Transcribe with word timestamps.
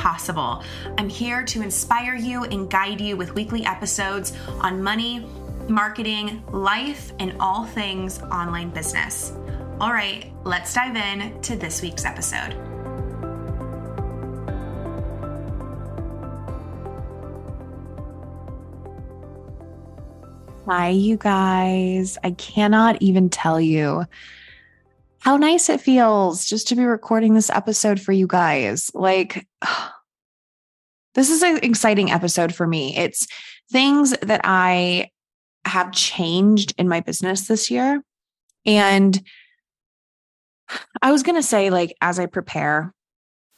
possible. 0.00 0.64
I'm 0.96 1.10
here 1.10 1.44
to 1.44 1.60
inspire 1.60 2.14
you 2.14 2.44
and 2.44 2.70
guide 2.70 3.02
you 3.02 3.18
with 3.18 3.34
weekly 3.34 3.66
episodes 3.66 4.32
on 4.60 4.82
money, 4.82 5.26
marketing, 5.68 6.42
life, 6.50 7.12
and 7.18 7.36
all 7.38 7.66
things 7.66 8.18
online 8.22 8.70
business. 8.70 9.34
All 9.78 9.92
right, 9.92 10.32
let's 10.42 10.72
dive 10.72 10.96
in 10.96 11.38
to 11.42 11.54
this 11.54 11.82
week's 11.82 12.06
episode. 12.06 12.54
Hi, 20.66 20.88
you 20.88 21.18
guys. 21.18 22.16
I 22.24 22.30
cannot 22.30 23.02
even 23.02 23.28
tell 23.28 23.60
you 23.60 24.06
how 25.20 25.36
nice 25.36 25.68
it 25.68 25.80
feels 25.80 26.46
just 26.46 26.68
to 26.68 26.74
be 26.74 26.84
recording 26.84 27.34
this 27.34 27.50
episode 27.50 28.00
for 28.00 28.12
you 28.12 28.26
guys. 28.26 28.90
Like, 28.94 29.46
this 31.14 31.30
is 31.30 31.42
an 31.42 31.58
exciting 31.62 32.10
episode 32.10 32.54
for 32.54 32.66
me. 32.66 32.96
It's 32.96 33.26
things 33.70 34.14
that 34.22 34.40
I 34.44 35.10
have 35.64 35.92
changed 35.92 36.74
in 36.78 36.88
my 36.88 37.00
business 37.00 37.46
this 37.46 37.70
year. 37.70 38.02
And 38.66 39.20
I 41.02 41.12
was 41.12 41.22
going 41.22 41.36
to 41.36 41.42
say, 41.42 41.70
like, 41.70 41.94
as 42.00 42.18
I 42.18 42.26
prepare 42.26 42.94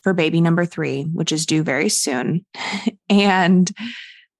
for 0.02 0.12
baby 0.12 0.40
number 0.40 0.64
three, 0.64 1.04
which 1.04 1.32
is 1.32 1.46
due 1.46 1.62
very 1.62 1.88
soon. 1.88 2.44
and 3.08 3.70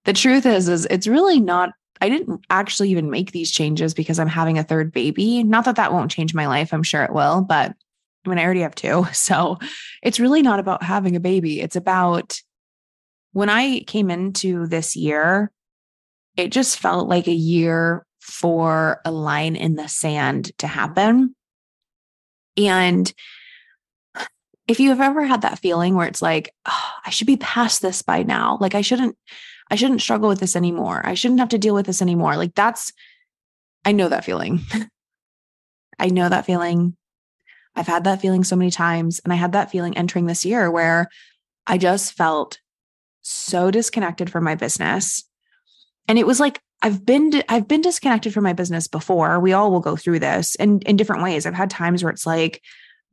the 0.05 0.12
truth 0.12 0.47
is, 0.47 0.69
is 0.69 0.87
it's 0.91 1.06
really 1.06 1.41
not 1.41 1.70
I 2.00 2.09
didn't 2.09 2.44
actually 2.50 2.91
even 2.91 3.11
make 3.11 3.31
these 3.31 3.53
changes 3.53 3.94
because 3.94 4.19
I'm 4.19 4.27
having 4.27 4.59
a 4.59 4.65
third 4.65 4.92
baby. 4.92 5.44
Not 5.44 5.67
that 5.67 5.77
that 5.77 5.92
won't 5.92 6.11
change 6.11 6.34
my 6.34 6.48
life, 6.48 6.75
I'm 6.75 6.83
sure 6.83 7.05
it 7.05 7.12
will, 7.12 7.42
but 7.42 7.77
I 8.25 8.28
mean, 8.28 8.41
I 8.41 8.44
already 8.44 8.62
have 8.62 8.75
two. 8.75 9.06
So 9.12 9.59
it's 10.03 10.19
really 10.19 10.42
not 10.42 10.59
about 10.59 10.83
having 10.83 11.15
a 11.15 11.20
baby. 11.20 11.61
It's 11.61 11.77
about 11.77 12.41
when 13.33 13.48
I 13.48 13.80
came 13.80 14.11
into 14.11 14.66
this 14.66 14.97
year, 14.97 15.50
it 16.36 16.52
just 16.52 16.78
felt 16.78 17.08
like 17.08 17.27
a 17.27 17.33
year 17.33 18.06
for 18.20 19.00
a 19.05 19.11
line 19.11 19.56
in 19.56 19.75
the 19.75 19.88
sand 19.88 20.56
to 20.58 20.66
happen. 20.66 21.34
And 22.56 23.12
if 24.69 24.80
you 24.80 24.91
have 24.91 25.00
ever 25.00 25.25
had 25.25 25.42
that 25.42 25.58
feeling 25.58 25.94
where 25.94 26.06
it's 26.06 26.22
like, 26.22 26.55
oh, 26.66 26.91
I 27.05 27.10
should 27.10 27.27
be 27.27 27.36
past 27.36 27.83
this 27.83 28.03
by 28.03 28.22
now, 28.22 28.58
like 28.60 28.75
I 28.75 28.80
shouldn't 28.80 29.16
I 29.72 29.75
shouldn't 29.75 30.03
struggle 30.03 30.28
with 30.28 30.38
this 30.38 30.55
anymore. 30.55 31.00
I 31.03 31.14
shouldn't 31.14 31.41
have 31.41 31.48
to 31.48 31.58
deal 31.58 31.75
with 31.75 31.86
this 31.86 32.03
anymore. 32.03 32.36
Like 32.36 32.55
that's, 32.55 32.92
I 33.86 33.92
know 33.92 34.10
that 34.10 34.25
feeling. 34.25 34.60
I 35.98 36.08
know 36.08 36.28
that 36.28 36.44
feeling. 36.44 36.94
I've 37.75 37.86
had 37.86 38.05
that 38.05 38.20
feeling 38.20 38.44
so 38.44 38.55
many 38.55 38.70
times. 38.70 39.20
And 39.25 39.33
I 39.33 39.36
had 39.36 39.53
that 39.53 39.70
feeling 39.70 39.97
entering 39.97 40.27
this 40.27 40.44
year 40.44 40.70
where 40.70 41.08
I 41.66 41.78
just 41.78 42.12
felt 42.12 42.58
so 43.23 43.70
disconnected 43.70 44.31
from 44.31 44.45
my 44.45 44.55
business. 44.55 45.25
And 46.09 46.19
it 46.19 46.27
was 46.27 46.41
like, 46.41 46.61
I've 46.83 47.06
been 47.06 47.42
I've 47.48 47.69
been 47.69 47.81
disconnected 47.81 48.34
from 48.34 48.42
my 48.42 48.53
business 48.53 48.89
before. 48.89 49.39
We 49.39 49.53
all 49.53 49.70
will 49.70 49.81
go 49.81 49.97
through 49.97 50.19
this 50.19 50.56
in 50.56 50.81
in 50.81 50.97
different 50.97 51.22
ways. 51.22 51.47
I've 51.47 51.55
had 51.55 51.71
times 51.71 52.03
where 52.03 52.12
it's 52.12 52.27
like 52.27 52.60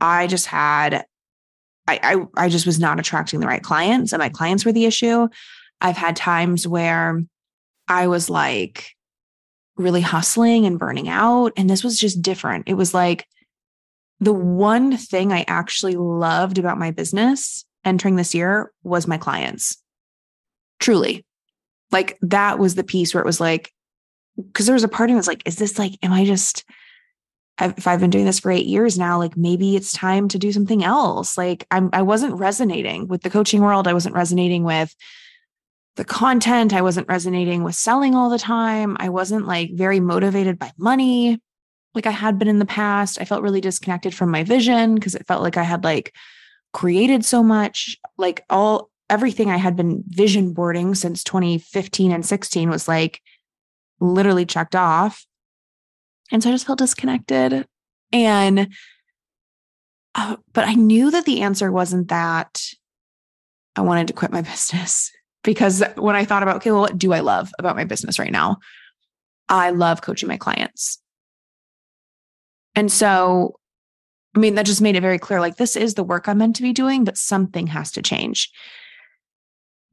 I 0.02 0.26
just 0.26 0.48
had 0.48 1.06
I, 1.88 2.00
I 2.36 2.46
I 2.46 2.50
just 2.50 2.66
was 2.66 2.80
not 2.80 3.00
attracting 3.00 3.40
the 3.40 3.48
right 3.48 3.62
clients 3.62 4.12
and 4.12 4.20
my 4.20 4.30
clients 4.30 4.66
were 4.66 4.72
the 4.72 4.86
issue. 4.86 5.28
I've 5.82 5.98
had 5.98 6.16
times 6.16 6.68
where 6.68 7.24
I 7.88 8.08
was 8.08 8.30
like 8.30 8.96
really 9.78 10.02
hustling 10.02 10.66
and 10.66 10.80
burning 10.80 11.08
out. 11.08 11.54
And 11.56 11.70
this 11.70 11.84
was 11.84 11.98
just 11.98 12.22
different. 12.22 12.68
It 12.68 12.74
was 12.74 12.94
like 12.94 13.28
the 14.20 14.34
one 14.34 14.98
thing 14.98 15.32
I 15.32 15.46
actually 15.48 15.96
loved 15.96 16.58
about 16.58 16.78
my 16.78 16.92
business 16.92 17.66
entering 17.86 18.16
this 18.16 18.36
year 18.36 18.72
was 18.84 19.08
my 19.08 19.18
clients. 19.18 19.78
Truly. 20.80 21.26
Like 21.92 22.18
that 22.22 22.60
was 22.60 22.76
the 22.76 22.84
piece 22.84 23.14
where 23.14 23.22
it 23.22 23.26
was 23.26 23.40
like, 23.40 23.74
because 24.38 24.66
there 24.66 24.74
was 24.74 24.84
a 24.84 24.90
part 24.90 25.10
of 25.10 25.14
me 25.14 25.18
was 25.18 25.28
like, 25.28 25.44
is 25.46 25.58
this 25.58 25.78
like, 25.80 25.94
am 26.04 26.14
I 26.14 26.26
just, 26.26 26.64
if 27.60 27.88
I've 27.88 28.00
been 28.00 28.10
doing 28.10 28.26
this 28.26 28.40
for 28.40 28.52
eight 28.52 28.68
years 28.68 28.98
now, 28.98 29.18
like 29.18 29.36
maybe 29.36 29.76
it's 29.76 29.92
time 29.92 30.30
to 30.30 30.40
do 30.40 30.52
something 30.52 30.84
else. 30.84 31.38
Like 31.38 31.66
I'm, 31.72 31.90
I 31.92 32.04
wasn't 32.04 32.40
resonating 32.40 33.08
with 33.08 33.22
the 33.22 33.30
coaching 33.30 33.62
world. 33.62 33.88
I 33.88 33.94
wasn't 33.94 34.16
resonating 34.16 34.64
with 34.64 34.96
the 35.98 36.06
content. 36.06 36.74
I 36.74 36.82
wasn't 36.82 37.10
resonating 37.10 37.64
with 37.64 37.76
selling 37.76 38.16
all 38.16 38.30
the 38.30 38.40
time. 38.40 38.96
I 39.00 39.10
wasn't 39.10 39.46
like 39.46 39.72
very 39.74 40.00
motivated 40.00 40.58
by 40.58 40.72
money 40.78 41.42
like 41.96 42.06
I 42.06 42.12
had 42.12 42.38
been 42.38 42.48
in 42.48 42.60
the 42.60 42.66
past. 42.66 43.20
I 43.20 43.26
felt 43.26 43.42
really 43.42 43.62
disconnected 43.62 44.14
from 44.14 44.32
my 44.32 44.44
vision 44.44 44.96
because 44.96 45.16
it 45.16 45.28
felt 45.28 45.44
like 45.44 45.58
I 45.58 45.64
had 45.64 45.84
like 45.84 46.14
created 46.72 47.26
so 47.26 47.44
much, 47.44 47.98
like 48.18 48.46
all 48.50 48.89
everything 49.10 49.50
I 49.50 49.58
had 49.58 49.76
been 49.76 50.04
vision 50.08 50.54
boarding 50.54 50.96
since 50.96 51.24
2015 51.24 52.12
and 52.12 52.26
16 52.26 52.70
was 52.70 52.88
like 52.88 53.22
literally 54.00 54.46
checked 54.46 54.76
off. 54.76 55.26
And 56.32 56.44
so 56.44 56.50
I 56.50 56.54
just 56.54 56.68
felt 56.68 56.80
disconnected. 56.80 57.66
And, 58.12 58.70
uh, 60.16 60.38
but 60.54 60.68
I 60.68 60.76
knew 60.76 61.12
that 61.12 61.26
the 61.26 61.42
answer 61.42 61.72
wasn't 61.72 62.10
that 62.10 62.64
I 63.76 63.82
wanted 63.82 64.08
to 64.08 64.14
quit 64.14 64.32
my 64.32 64.42
business 64.44 65.12
because 65.44 65.84
when 65.96 66.16
I 66.16 66.26
thought 66.26 66.44
about, 66.44 66.58
okay, 66.58 66.72
well, 66.72 66.82
what 66.82 66.98
do 66.98 67.14
I 67.14 67.22
love 67.22 67.52
about 67.58 67.76
my 67.76 67.86
business 67.86 68.20
right 68.20 68.32
now? 68.32 68.58
I 69.48 69.72
love 69.72 70.02
coaching 70.02 70.30
my 70.30 70.38
clients. 70.38 71.02
And 72.76 72.92
so, 72.92 73.56
I 74.36 74.40
mean, 74.40 74.56
that 74.56 74.66
just 74.66 74.82
made 74.82 74.96
it 74.96 75.02
very 75.02 75.18
clear 75.18 75.40
like, 75.40 75.56
this 75.56 75.76
is 75.76 75.96
the 75.96 76.04
work 76.04 76.28
I'm 76.28 76.38
meant 76.38 76.56
to 76.58 76.62
be 76.62 76.74
doing, 76.74 77.04
but 77.04 77.18
something 77.18 77.68
has 77.68 77.92
to 77.94 78.02
change. 78.02 78.52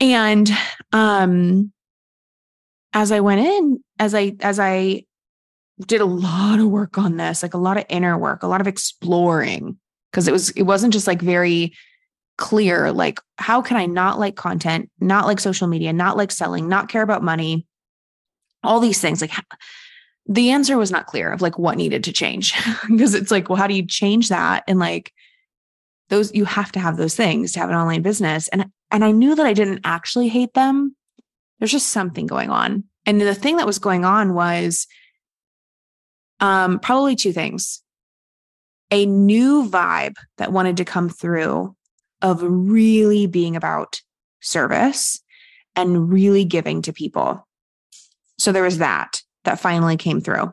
And, 0.01 0.51
um, 0.93 1.73
as 2.93 3.12
I 3.12 3.21
went 3.21 3.41
in, 3.41 3.83
as 3.99 4.15
I, 4.15 4.37
as 4.41 4.59
I 4.59 5.05
did 5.87 6.01
a 6.01 6.07
lot 6.07 6.59
of 6.59 6.67
work 6.67 6.99
on 6.99 7.17
this, 7.17 7.43
like 7.43 7.55
a 7.55 7.59
lot 7.59 7.77
of 7.77 7.84
inner 7.89 8.17
work, 8.17 8.43
a 8.43 8.47
lot 8.47 8.61
of 8.61 8.67
exploring, 8.67 9.79
because 10.11 10.29
it 10.29 10.33
was, 10.33 10.51
it 10.51 10.62
wasn't 10.62 10.93
just 10.93 11.07
like 11.07 11.21
very 11.21 11.73
clear 12.37 12.93
like 12.93 13.19
how 13.39 13.62
can 13.62 13.77
i 13.77 13.87
not 13.87 14.19
like 14.19 14.37
content 14.37 14.91
not 15.01 15.27
like 15.27 15.41
social 15.41 15.67
media 15.67 15.93
not 15.93 16.17
like 16.17 16.31
selling 16.31 16.69
not 16.69 16.89
care 16.89 17.03
about 17.03 17.23
money 17.23 17.67
all 18.63 18.78
these 18.78 19.01
things 19.01 19.23
like 19.23 19.33
the 20.27 20.51
answer 20.51 20.77
was 20.77 20.91
not 20.91 21.07
clear 21.07 21.33
of 21.33 21.41
like 21.41 21.59
what 21.59 21.78
needed 21.78 22.05
to 22.05 22.13
change 22.13 22.55
because 22.91 23.15
it's 23.15 23.31
like 23.31 23.49
well 23.49 23.57
how 23.57 23.67
do 23.67 23.75
you 23.75 23.87
change 23.87 24.28
that 24.28 24.65
and 24.69 24.78
like 24.78 25.13
those 26.09 26.34
you 26.34 26.44
have 26.44 26.72
to 26.72 26.81
have 26.81 26.97
those 26.97 27.15
things 27.15 27.53
to 27.53 27.61
have 27.61 27.71
an 27.71 27.77
online 27.77 28.03
business 28.03 28.49
and 28.49 28.67
and 28.91 29.05
i 29.05 29.11
knew 29.11 29.34
that 29.34 29.47
i 29.47 29.53
didn't 29.53 29.81
actually 29.84 30.28
hate 30.28 30.55
them 30.55 30.94
there's 31.59 31.72
just 31.72 31.89
something 31.89 32.27
going 32.27 32.50
on 32.50 32.84
and 33.05 33.21
the 33.21 33.34
thing 33.34 33.56
that 33.56 33.67
was 33.67 33.78
going 33.78 34.05
on 34.05 34.34
was 34.34 34.87
um 36.41 36.78
probably 36.78 37.16
two 37.16 37.33
things 37.33 37.83
a 38.91 39.06
new 39.06 39.69
vibe 39.69 40.16
that 40.39 40.53
wanted 40.53 40.77
to 40.77 40.84
come 40.84 41.09
through 41.09 41.75
of 42.22 42.41
really 42.43 43.27
being 43.27 43.56
about 43.56 44.00
service 44.41 45.21
and 45.75 46.10
really 46.10 46.45
giving 46.45 46.83
to 46.83 46.92
people. 46.92 47.47
So 48.39 48.53
there 48.53 48.63
was 48.63 48.78
that 48.78 49.22
that 49.45 49.60
finally 49.60 49.97
came 49.97 50.21
through. 50.21 50.53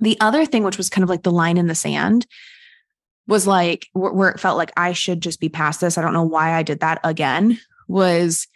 The 0.00 0.16
other 0.20 0.46
thing, 0.46 0.64
which 0.64 0.78
was 0.78 0.88
kind 0.88 1.02
of 1.02 1.08
like 1.08 1.22
the 1.22 1.32
line 1.32 1.58
in 1.58 1.66
the 1.66 1.74
sand, 1.74 2.26
was 3.26 3.46
like 3.46 3.86
where 3.92 4.30
it 4.30 4.40
felt 4.40 4.58
like 4.58 4.72
I 4.76 4.92
should 4.92 5.20
just 5.20 5.40
be 5.40 5.48
past 5.48 5.80
this. 5.80 5.96
I 5.96 6.02
don't 6.02 6.12
know 6.12 6.22
why 6.22 6.54
I 6.54 6.62
did 6.62 6.80
that 6.80 7.00
again, 7.04 7.58
was 7.88 8.46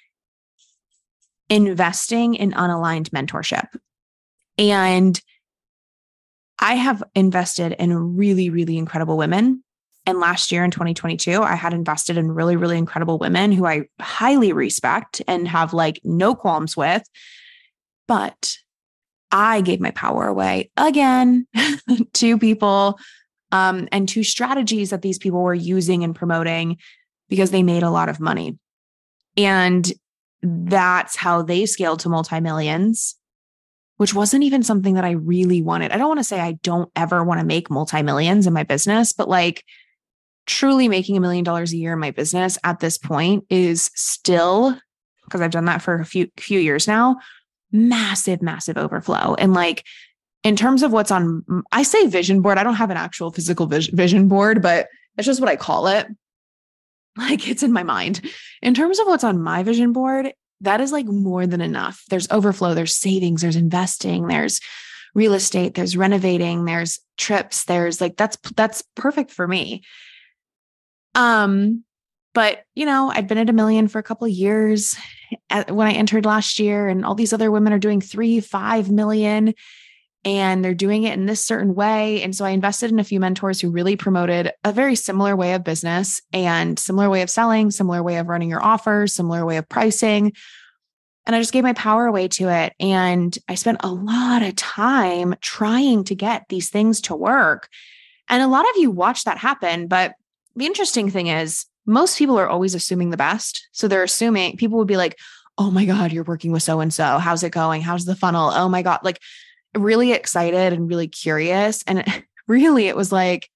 investing 1.49 2.35
in 2.35 2.53
unaligned 2.53 3.11
mentorship. 3.11 3.69
And 4.59 5.21
I 6.59 6.75
have 6.75 7.03
invested 7.15 7.73
in 7.79 8.17
really, 8.17 8.51
really 8.51 8.79
incredible 8.79 9.17
women 9.17 9.63
and 10.07 10.21
last 10.21 10.53
year 10.53 10.65
in 10.65 10.71
2022, 10.71 11.43
I 11.43 11.57
had 11.57 11.75
invested 11.75 12.17
in 12.17 12.31
really, 12.31 12.55
really 12.55 12.79
incredible 12.79 13.19
women 13.19 13.51
who 13.51 13.67
I 13.67 13.89
highly 14.01 14.53
respect 14.53 15.21
and 15.27 15.49
have 15.49 15.75
like 15.75 16.01
no 16.05 16.35
qualms 16.35 16.77
with. 16.77 17.03
But 18.07 18.57
I 19.33 19.61
gave 19.63 19.81
my 19.81 19.91
power 19.91 20.29
away 20.29 20.71
again 20.77 21.49
to 22.15 22.39
people 22.39 23.01
um, 23.53 23.89
and 23.93 24.09
to 24.11 24.23
strategies 24.23 24.91
that 24.91 25.03
these 25.03 25.19
people 25.19 25.43
were 25.43 25.55
using 25.55 26.05
and 26.05 26.15
promoting 26.15 26.79
because 27.29 27.51
they 27.51 27.63
made 27.63 27.83
a 27.83 27.91
lot 27.91 28.09
of 28.09 28.21
money. 28.21 28.59
And 29.37 29.91
that's 30.43 31.17
how 31.17 31.43
they 31.43 31.67
scaled 31.67 32.01
to 32.01 32.09
multi-millions 32.09 33.17
which 33.97 34.15
wasn't 34.15 34.45
even 34.45 34.63
something 34.63 34.95
that 34.95 35.05
I 35.05 35.13
really 35.13 35.63
wanted. 35.63 35.91
I 35.91 35.97
don't 35.97 36.09
want 36.09 36.21
to 36.21 36.25
say 36.25 36.41
I 36.41 36.53
don't 36.63 36.91
ever 36.97 37.25
want 37.25 37.41
to 37.41 37.47
make 37.47 37.71
multi-millions 37.71 38.47
in 38.47 38.53
my 38.53 38.63
business, 38.63 39.13
but 39.13 39.29
like 39.29 39.65
truly 40.47 40.89
making 40.89 41.17
a 41.17 41.21
million 41.21 41.45
dollars 41.45 41.73
a 41.73 41.77
year 41.77 41.95
in 41.95 41.99
my 41.99 42.11
business 42.11 42.59
at 42.63 42.81
this 42.81 42.99
point 42.99 43.45
is 43.51 43.91
still 43.95 44.79
because 45.25 45.41
I've 45.41 45.51
done 45.51 45.65
that 45.65 45.83
for 45.83 45.99
a 45.99 46.05
few 46.05 46.29
few 46.37 46.61
years 46.61 46.87
now, 46.87 47.17
massive 47.73 48.43
massive 48.43 48.77
overflow. 48.77 49.35
And 49.35 49.55
like 49.55 49.85
in 50.43 50.57
terms 50.57 50.83
of 50.83 50.93
what's 50.93 51.11
on 51.11 51.45
I 51.73 51.83
say 51.83 52.07
vision 52.07 52.41
board, 52.41 52.59
I 52.59 52.63
don't 52.63 52.75
have 52.75 52.91
an 52.91 52.97
actual 52.97 53.33
physical 53.33 53.67
vision 53.67 54.29
board, 54.29 54.63
but 54.63 54.89
that's 55.17 55.27
just 55.27 55.41
what 55.41 55.51
I 55.51 55.57
call 55.57 55.89
it. 55.89 56.07
Like 57.19 57.49
it's 57.49 57.63
in 57.63 57.73
my 57.73 57.83
mind. 57.83 58.21
In 58.61 58.75
terms 58.75 58.99
of 58.99 59.07
what's 59.07 59.25
on 59.25 59.41
my 59.41 59.63
vision 59.63 59.95
board, 59.95 60.35
that 60.61 60.83
is 60.83 60.93
like 60.93 61.07
more 61.07 61.47
than 61.47 61.63
enough. 61.63 62.03
There's 62.11 62.31
overflow, 62.31 62.75
there's 62.75 62.95
savings, 62.95 63.41
there's 63.41 63.57
investing, 63.57 64.27
there's 64.27 64.61
real 65.15 65.33
estate, 65.33 65.73
there's 65.73 65.97
renovating, 65.97 66.67
there's 66.67 67.01
trips, 67.17 67.65
there's 67.65 68.03
like 68.03 68.19
that's 68.19 68.37
that's 68.55 68.83
perfect 68.95 69.31
for 69.31 69.49
me. 69.49 69.83
Um 71.15 71.85
but 72.35 72.65
you 72.75 72.85
know, 72.85 73.11
I'd 73.11 73.29
been 73.29 73.39
at 73.39 73.49
a 73.49 73.55
million 73.55 73.89
for 73.89 73.99
a 73.99 74.03
couple 74.03 74.29
years 74.29 74.95
when 75.69 75.87
I 75.87 75.93
entered 75.93 76.27
last 76.27 76.59
year 76.59 76.87
and 76.87 77.03
all 77.03 77.15
these 77.15 77.33
other 77.33 77.51
women 77.51 77.73
are 77.73 77.79
doing 77.79 78.03
3, 78.03 78.41
5 78.41 78.91
million 78.91 79.55
and 80.27 80.65
they're 80.65 80.75
doing 80.75 81.05
it 81.05 81.15
in 81.15 81.27
this 81.27 81.43
certain 81.43 81.73
way. 81.77 82.21
And 82.21 82.35
so 82.35 82.45
I 82.45 82.51
invested 82.51 82.91
in 82.91 82.99
a 82.99 83.05
few 83.05 83.21
mentors 83.21 83.61
who 83.61 83.71
really 83.71 83.95
promoted 83.95 84.53
a 84.65 84.73
very 84.73 84.97
similar 84.97 85.37
way 85.37 85.55
of 85.55 85.63
business 85.63 86.21
and 86.33 86.77
similar 86.77 87.09
way 87.09 87.23
of 87.23 87.31
selling, 87.31 87.71
similar 87.71 88.03
way 88.03 88.17
of 88.17 88.27
running 88.27 88.51
your 88.51 88.63
offers, 88.63 89.15
similar 89.15 89.47
way 89.47 89.57
of 89.57 89.69
pricing. 89.69 90.33
And 91.27 91.37
I 91.37 91.41
just 91.41 91.53
gave 91.53 91.63
my 91.63 91.75
power 91.75 92.07
away 92.07 92.27
to 92.27 92.49
it. 92.49 92.73
And 92.81 93.39
I 93.49 93.55
spent 93.55 93.85
a 93.85 93.93
lot 93.93 94.43
of 94.43 94.57
time 94.57 95.37
trying 95.41 96.03
to 96.05 96.17
get 96.17 96.47
these 96.49 96.71
things 96.71 97.01
to 97.03 97.15
work. 97.15 97.69
And 98.29 98.43
a 98.43 98.49
lot 98.49 98.69
of 98.69 98.77
you 98.79 98.91
watch 98.91 99.23
that 99.25 99.39
happen. 99.39 99.87
But 99.87 100.15
the 100.57 100.67
interesting 100.67 101.09
thing 101.09 101.29
is, 101.29 101.67
most 101.87 102.19
people 102.19 102.37
are 102.37 102.49
always 102.49 102.75
assuming 102.75 103.11
the 103.11 103.17
best. 103.17 103.69
So 103.71 103.87
they're 103.87 104.03
assuming 104.03 104.57
people 104.57 104.79
would 104.79 104.89
be 104.89 104.97
like, 104.97 105.17
oh 105.57 105.71
my 105.71 105.85
God, 105.85 106.11
you're 106.11 106.25
working 106.25 106.51
with 106.51 106.65
so 106.65 106.81
and 106.81 106.93
so. 106.93 107.19
How's 107.19 107.45
it 107.45 107.51
going? 107.51 107.81
How's 107.81 108.07
the 108.07 108.17
funnel? 108.17 108.51
Oh 108.53 108.69
my 108.69 108.83
God. 108.83 108.99
Like, 109.05 109.21
really 109.79 110.13
excited 110.13 110.73
and 110.73 110.89
really 110.89 111.09
curious. 111.09 111.83
And 111.87 112.05
really, 112.49 112.89
it 112.89 112.97
was 112.97 113.13
like, 113.13 113.51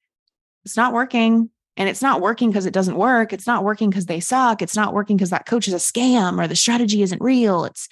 it's 0.64 0.76
not 0.76 0.93
working. 0.93 1.50
And 1.76 1.88
it's 1.88 2.02
not 2.02 2.20
working 2.20 2.50
because 2.50 2.67
it 2.67 2.75
doesn't 2.75 2.96
work. 2.96 3.32
It's 3.32 3.46
not 3.46 3.64
working 3.64 3.88
because 3.88 4.06
they 4.06 4.20
suck. 4.20 4.61
It's 4.61 4.76
not 4.76 4.93
working 4.93 5.17
because 5.17 5.31
that 5.31 5.46
coach 5.46 5.67
is 5.67 5.75
a 5.75 5.78
scam 5.78 6.43
or 6.43 6.46
the 6.46 6.56
strategy 6.56 7.02
isn't 7.02 7.22
real. 7.22 7.64
It's 7.64 7.88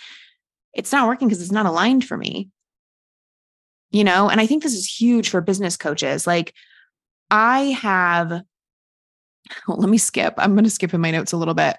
it's 0.74 0.92
not 0.92 1.08
working 1.08 1.26
because 1.26 1.40
it's 1.40 1.52
not 1.52 1.64
aligned 1.64 2.04
for 2.04 2.16
me. 2.16 2.50
You 3.90 4.04
know, 4.04 4.28
and 4.28 4.40
I 4.40 4.46
think 4.46 4.62
this 4.62 4.74
is 4.74 4.86
huge 4.86 5.30
for 5.30 5.40
business 5.40 5.76
coaches. 5.76 6.26
Like 6.26 6.52
I 7.30 7.60
have 7.80 8.42
well, 9.68 9.78
let 9.78 9.88
me 9.88 9.98
skip. 9.98 10.34
I'm 10.36 10.54
going 10.54 10.64
to 10.64 10.70
skip 10.70 10.92
in 10.92 11.00
my 11.00 11.10
notes 11.10 11.32
a 11.32 11.36
little 11.36 11.54
bit. 11.54 11.76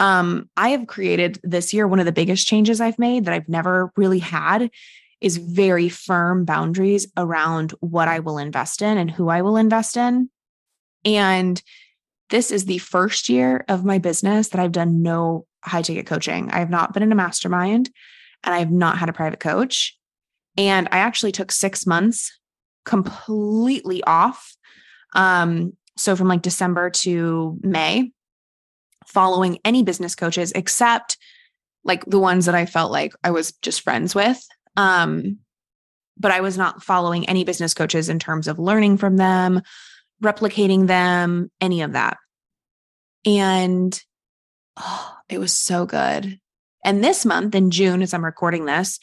Um, 0.00 0.48
I 0.56 0.70
have 0.70 0.86
created 0.86 1.38
this 1.42 1.72
year 1.72 1.86
one 1.86 2.00
of 2.00 2.06
the 2.06 2.12
biggest 2.12 2.46
changes 2.46 2.80
I've 2.80 2.98
made 2.98 3.24
that 3.24 3.34
I've 3.34 3.48
never 3.48 3.92
really 3.96 4.18
had 4.18 4.70
is 5.20 5.36
very 5.36 5.88
firm 5.88 6.44
boundaries 6.44 7.06
around 7.16 7.72
what 7.80 8.08
I 8.08 8.20
will 8.20 8.38
invest 8.38 8.82
in 8.82 8.98
and 8.98 9.10
who 9.10 9.28
I 9.28 9.42
will 9.42 9.56
invest 9.56 9.96
in. 9.96 10.30
And 11.04 11.62
this 12.30 12.50
is 12.50 12.64
the 12.64 12.78
first 12.78 13.28
year 13.28 13.64
of 13.68 13.84
my 13.84 13.98
business 13.98 14.48
that 14.48 14.60
I've 14.60 14.72
done 14.72 15.02
no 15.02 15.46
high 15.62 15.82
ticket 15.82 16.06
coaching. 16.06 16.50
I 16.50 16.58
have 16.58 16.70
not 16.70 16.92
been 16.92 17.02
in 17.02 17.12
a 17.12 17.16
mastermind 17.16 17.90
and 18.42 18.54
I 18.54 18.58
have 18.58 18.70
not 18.70 18.98
had 18.98 19.08
a 19.08 19.14
private 19.14 19.40
coach. 19.40 19.96
And 20.56 20.88
I 20.92 20.98
actually 20.98 21.32
took 21.32 21.50
six 21.50 21.86
months 21.86 22.38
completely 22.84 24.02
off. 24.04 24.54
Um, 25.14 25.76
so 25.96 26.16
from 26.16 26.28
like 26.28 26.42
December 26.42 26.90
to 26.90 27.58
May, 27.62 28.12
following 29.06 29.58
any 29.64 29.82
business 29.82 30.14
coaches 30.14 30.52
except 30.52 31.16
like 31.84 32.04
the 32.06 32.18
ones 32.18 32.46
that 32.46 32.54
I 32.54 32.66
felt 32.66 32.90
like 32.90 33.12
I 33.22 33.30
was 33.30 33.52
just 33.62 33.82
friends 33.82 34.14
with. 34.14 34.42
Um, 34.76 35.38
but 36.18 36.30
I 36.30 36.40
was 36.40 36.56
not 36.56 36.82
following 36.82 37.28
any 37.28 37.44
business 37.44 37.74
coaches 37.74 38.08
in 38.08 38.18
terms 38.18 38.48
of 38.48 38.58
learning 38.58 38.98
from 38.98 39.16
them, 39.16 39.62
replicating 40.22 40.86
them, 40.86 41.50
any 41.60 41.82
of 41.82 41.92
that. 41.92 42.18
And 43.26 44.00
oh, 44.76 45.16
it 45.28 45.38
was 45.38 45.52
so 45.52 45.86
good. 45.86 46.38
And 46.84 47.02
this 47.02 47.24
month 47.24 47.54
in 47.54 47.70
June, 47.70 48.02
as 48.02 48.14
I'm 48.14 48.24
recording 48.24 48.66
this, 48.66 48.98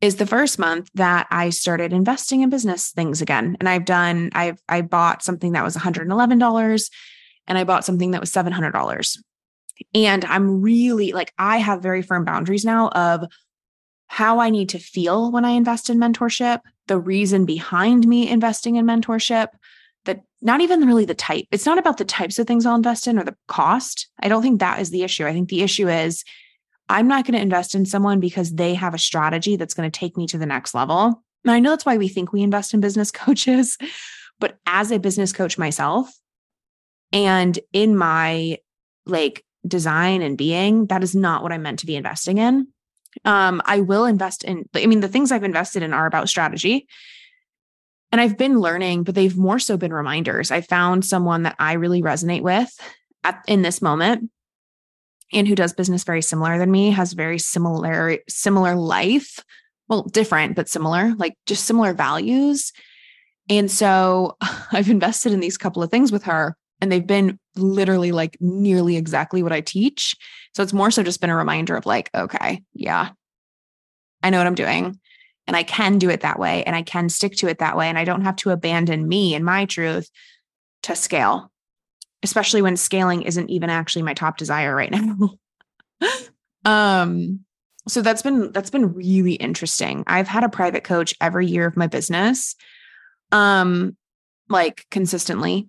is 0.00 0.16
the 0.16 0.26
first 0.26 0.58
month 0.58 0.90
that 0.94 1.26
I 1.30 1.50
started 1.50 1.92
investing 1.92 2.42
in 2.42 2.50
business 2.50 2.90
things 2.90 3.22
again. 3.22 3.56
And 3.60 3.68
I've 3.68 3.84
done, 3.84 4.30
I've 4.34 4.60
I 4.68 4.82
bought 4.82 5.22
something 5.22 5.52
that 5.52 5.64
was 5.64 5.76
$111 5.76 6.90
and 7.46 7.58
I 7.58 7.64
bought 7.64 7.84
something 7.84 8.10
that 8.10 8.20
was 8.20 8.30
$700. 8.30 9.18
And 9.94 10.24
I'm 10.24 10.60
really 10.60 11.12
like, 11.12 11.32
I 11.38 11.58
have 11.58 11.82
very 11.82 12.02
firm 12.02 12.24
boundaries 12.24 12.64
now 12.64 12.88
of 12.88 13.24
how 14.06 14.38
I 14.38 14.50
need 14.50 14.68
to 14.70 14.78
feel 14.78 15.30
when 15.30 15.44
I 15.44 15.50
invest 15.50 15.90
in 15.90 15.98
mentorship, 15.98 16.60
the 16.86 16.98
reason 16.98 17.46
behind 17.46 18.06
me 18.06 18.28
investing 18.28 18.76
in 18.76 18.86
mentorship, 18.86 19.48
that 20.04 20.22
not 20.42 20.60
even 20.60 20.86
really 20.86 21.04
the 21.04 21.14
type. 21.14 21.46
It's 21.50 21.66
not 21.66 21.78
about 21.78 21.96
the 21.96 22.04
types 22.04 22.38
of 22.38 22.46
things 22.46 22.66
I'll 22.66 22.76
invest 22.76 23.06
in 23.06 23.18
or 23.18 23.24
the 23.24 23.36
cost. 23.48 24.08
I 24.20 24.28
don't 24.28 24.42
think 24.42 24.60
that 24.60 24.80
is 24.80 24.90
the 24.90 25.02
issue. 25.02 25.26
I 25.26 25.32
think 25.32 25.48
the 25.48 25.62
issue 25.62 25.88
is 25.88 26.24
I'm 26.88 27.08
not 27.08 27.24
going 27.24 27.34
to 27.34 27.40
invest 27.40 27.74
in 27.74 27.86
someone 27.86 28.20
because 28.20 28.52
they 28.52 28.74
have 28.74 28.94
a 28.94 28.98
strategy 28.98 29.56
that's 29.56 29.74
going 29.74 29.90
to 29.90 29.98
take 29.98 30.16
me 30.16 30.26
to 30.28 30.38
the 30.38 30.46
next 30.46 30.74
level. 30.74 31.22
And 31.44 31.50
I 31.50 31.60
know 31.60 31.70
that's 31.70 31.86
why 31.86 31.96
we 31.96 32.08
think 32.08 32.32
we 32.32 32.42
invest 32.42 32.74
in 32.74 32.80
business 32.80 33.10
coaches, 33.10 33.78
but 34.38 34.58
as 34.66 34.90
a 34.90 34.98
business 34.98 35.32
coach 35.32 35.56
myself 35.56 36.12
and 37.12 37.58
in 37.72 37.96
my 37.96 38.58
like 39.06 39.44
design 39.66 40.20
and 40.20 40.36
being, 40.36 40.86
that 40.86 41.02
is 41.02 41.14
not 41.14 41.42
what 41.42 41.52
I'm 41.52 41.62
meant 41.62 41.78
to 41.80 41.86
be 41.86 41.96
investing 41.96 42.38
in 42.38 42.68
um, 43.24 43.62
I 43.64 43.80
will 43.80 44.04
invest 44.04 44.44
in, 44.44 44.68
I 44.74 44.86
mean, 44.86 45.00
the 45.00 45.08
things 45.08 45.32
I've 45.32 45.44
invested 45.44 45.82
in 45.82 45.92
are 45.92 46.06
about 46.06 46.28
strategy. 46.28 46.86
And 48.12 48.20
I've 48.20 48.38
been 48.38 48.60
learning, 48.60 49.04
but 49.04 49.14
they've 49.14 49.36
more 49.36 49.58
so 49.58 49.76
been 49.76 49.92
reminders. 49.92 50.50
I 50.50 50.60
found 50.60 51.04
someone 51.04 51.42
that 51.42 51.56
I 51.58 51.72
really 51.72 52.02
resonate 52.02 52.42
with 52.42 52.72
at, 53.24 53.42
in 53.48 53.62
this 53.62 53.82
moment 53.82 54.30
and 55.32 55.48
who 55.48 55.54
does 55.54 55.72
business 55.72 56.04
very 56.04 56.22
similar 56.22 56.58
than 56.58 56.70
me, 56.70 56.90
has 56.90 57.12
very 57.12 57.38
similar, 57.38 58.18
similar 58.28 58.76
life. 58.76 59.40
Well, 59.88 60.04
different, 60.04 60.54
but 60.54 60.68
similar, 60.68 61.14
like 61.16 61.34
just 61.46 61.64
similar 61.64 61.92
values. 61.92 62.72
And 63.48 63.70
so 63.70 64.36
I've 64.72 64.90
invested 64.90 65.32
in 65.32 65.40
these 65.40 65.58
couple 65.58 65.82
of 65.82 65.90
things 65.90 66.12
with 66.12 66.24
her 66.24 66.56
and 66.80 66.90
they've 66.90 67.06
been 67.06 67.38
literally 67.56 68.12
like 68.12 68.36
nearly 68.40 68.96
exactly 68.96 69.42
what 69.42 69.52
I 69.52 69.60
teach. 69.60 70.14
So 70.54 70.62
it's 70.62 70.72
more 70.72 70.90
so 70.90 71.02
just 71.02 71.20
been 71.20 71.30
a 71.30 71.36
reminder 71.36 71.76
of 71.76 71.86
like, 71.86 72.10
okay, 72.14 72.62
yeah, 72.72 73.10
I 74.22 74.30
know 74.30 74.38
what 74.38 74.46
I'm 74.46 74.54
doing 74.54 74.98
and 75.46 75.56
I 75.56 75.62
can 75.62 75.98
do 75.98 76.10
it 76.10 76.22
that 76.22 76.38
way 76.38 76.64
and 76.64 76.74
I 76.74 76.82
can 76.82 77.08
stick 77.08 77.36
to 77.36 77.48
it 77.48 77.58
that 77.58 77.76
way. 77.76 77.88
And 77.88 77.98
I 77.98 78.04
don't 78.04 78.22
have 78.22 78.36
to 78.36 78.50
abandon 78.50 79.06
me 79.06 79.34
and 79.34 79.44
my 79.44 79.66
truth 79.66 80.10
to 80.84 80.96
scale, 80.96 81.50
especially 82.22 82.62
when 82.62 82.76
scaling 82.76 83.22
isn't 83.22 83.50
even 83.50 83.70
actually 83.70 84.02
my 84.02 84.14
top 84.14 84.36
desire 84.36 84.74
right 84.74 84.90
now. 84.90 85.30
um, 86.64 87.40
so 87.86 88.00
that's 88.00 88.22
been 88.22 88.50
that's 88.52 88.70
been 88.70 88.94
really 88.94 89.34
interesting. 89.34 90.04
I've 90.06 90.28
had 90.28 90.42
a 90.42 90.48
private 90.48 90.84
coach 90.84 91.14
every 91.20 91.46
year 91.46 91.66
of 91.66 91.76
my 91.76 91.86
business. 91.86 92.56
Um, 93.30 93.96
like 94.48 94.86
consistently 94.90 95.68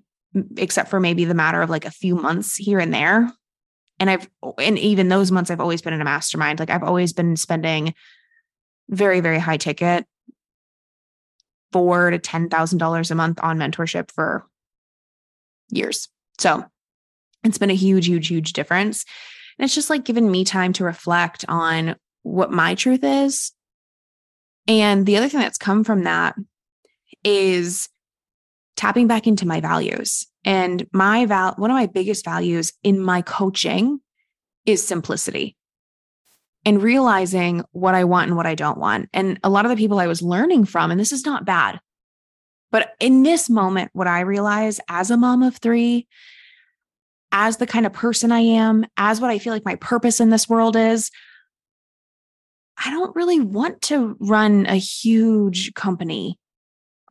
except 0.58 0.90
for 0.90 1.00
maybe 1.00 1.26
the 1.26 1.34
matter 1.34 1.62
of 1.62 1.70
like 1.70 1.86
a 1.86 1.92
few 1.92 2.16
months 2.16 2.56
here 2.56 2.80
and 2.80 2.94
there. 2.94 3.32
And 4.00 4.10
I've, 4.10 4.30
and 4.58 4.78
even 4.78 5.08
those 5.08 5.32
months, 5.32 5.50
I've 5.50 5.62
always 5.62 5.82
been 5.82 5.94
in 5.94 6.02
a 6.02 6.06
mastermind. 6.06 6.60
Like 6.60 6.70
I've 6.70 6.84
always 6.84 7.14
been 7.14 7.38
spending 7.38 7.94
very, 8.90 9.22
very 9.22 9.40
high 9.40 9.58
ticket, 9.58 10.06
four 11.72 12.12
to 12.12 12.20
ten 12.20 12.50
thousand 12.50 12.80
dollars 12.80 13.12
a 13.12 13.16
month 13.16 13.40
on 13.42 13.58
mentorship 13.58 14.12
for 14.12 14.46
years. 15.70 16.10
So 16.38 16.66
it's 17.44 17.58
been 17.58 17.72
a 17.72 17.76
huge, 17.76 18.08
huge, 18.08 18.28
huge 18.28 18.54
difference. 18.54 19.06
And 19.58 19.66
it's 19.66 19.76
just 19.76 19.90
like 19.90 20.04
given 20.04 20.30
me 20.30 20.44
time 20.44 20.74
to 20.74 20.84
reflect 20.84 21.46
on 21.48 21.96
what 22.24 22.52
my 22.52 22.76
truth 22.76 23.04
is. 23.04 23.54
And 24.68 25.06
the 25.06 25.18
other 25.18 25.30
thing 25.30 25.40
that's 25.40 25.58
come 25.58 25.84
from 25.84 26.04
that 26.04 26.36
is 27.24 27.88
tapping 28.76 29.08
back 29.08 29.28
into 29.28 29.48
my 29.48 29.62
values. 29.62 30.26
And 30.44 30.88
my 30.94 31.26
val 31.26 31.56
one 31.58 31.72
of 31.72 31.76
my 31.76 31.88
biggest 31.88 32.24
values 32.26 32.74
in 32.84 33.00
my 33.00 33.22
coaching 33.22 34.00
is 34.66 34.86
simplicity 34.86 35.56
and 36.66 36.82
realizing 36.82 37.64
what 37.72 37.94
I 37.96 38.04
want 38.04 38.28
and 38.28 38.36
what 38.36 38.48
I 38.48 38.56
don't 38.56 38.80
want. 38.80 39.10
And 39.14 39.40
a 39.44 39.50
lot 39.50 39.66
of 39.66 39.70
the 39.70 39.78
people 39.78 40.00
I 40.00 40.08
was 40.08 40.22
learning 40.22 40.66
from, 40.66 40.92
and 40.92 41.00
this 41.00 41.12
is 41.12 41.26
not 41.26 41.46
bad, 41.46 41.80
but 42.72 42.94
in 43.00 43.24
this 43.24 43.50
moment, 43.50 43.92
what 43.94 44.08
I 44.08 44.22
realize 44.22 44.80
as 44.90 45.12
a 45.12 45.18
mom 45.18 45.44
of 45.44 45.58
three, 45.58 46.08
as 47.32 47.58
the 47.58 47.68
kind 47.68 47.86
of 47.86 47.94
person 47.94 48.32
I 48.32 48.40
am, 48.40 48.86
as 48.98 49.22
what 49.22 49.30
I 49.30 49.40
feel 49.40 49.54
like 49.54 49.66
my 49.66 49.76
purpose 49.76 50.20
in 50.20 50.30
this 50.30 50.50
world 50.50 50.76
is, 50.76 51.12
I 52.84 52.90
don't 52.90 53.16
really 53.16 53.40
want 53.40 53.82
to 53.84 54.18
run 54.20 54.66
a 54.66 54.76
huge 54.76 55.74
company. 55.76 56.38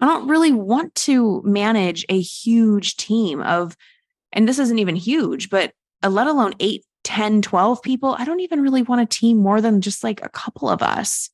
I 0.05 0.07
don't 0.07 0.29
really 0.29 0.53
want 0.53 0.95
to 0.97 1.41
manage 1.47 2.05
a 2.11 2.21
huge 2.21 2.99
team 2.99 3.41
of, 3.41 3.75
and 4.33 4.47
this 4.47 4.59
isn't 4.59 4.79
even 4.79 4.97
huge, 4.97 5.49
but 5.49 5.73
let 6.07 6.27
alone 6.27 6.53
eight, 6.61 6.85
10, 7.05 7.41
12 7.41 7.83
people. 7.83 8.15
I 8.19 8.27
don't 8.27 8.41
even 8.41 8.61
really 8.61 8.83
want 8.83 9.01
a 9.01 9.07
team 9.07 9.39
more 9.39 9.63
than 9.63 9.81
just 9.81 10.05
like 10.05 10.23
a 10.23 10.29
couple 10.29 10.69
of 10.69 10.83
us. 10.83 11.31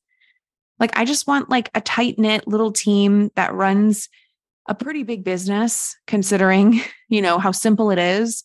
Like, 0.79 0.97
I 0.97 1.03
just 1.03 1.27
want 1.27 1.49
like 1.49 1.69
a 1.75 1.81
tight 1.81 2.17
knit 2.17 2.47
little 2.47 2.71
team 2.71 3.29
that 3.35 3.53
runs 3.53 4.07
a 4.69 4.73
pretty 4.73 5.03
big 5.03 5.25
business, 5.25 5.93
considering, 6.07 6.79
you 7.09 7.21
know, 7.21 7.39
how 7.39 7.51
simple 7.51 7.91
it 7.91 7.99
is. 7.99 8.41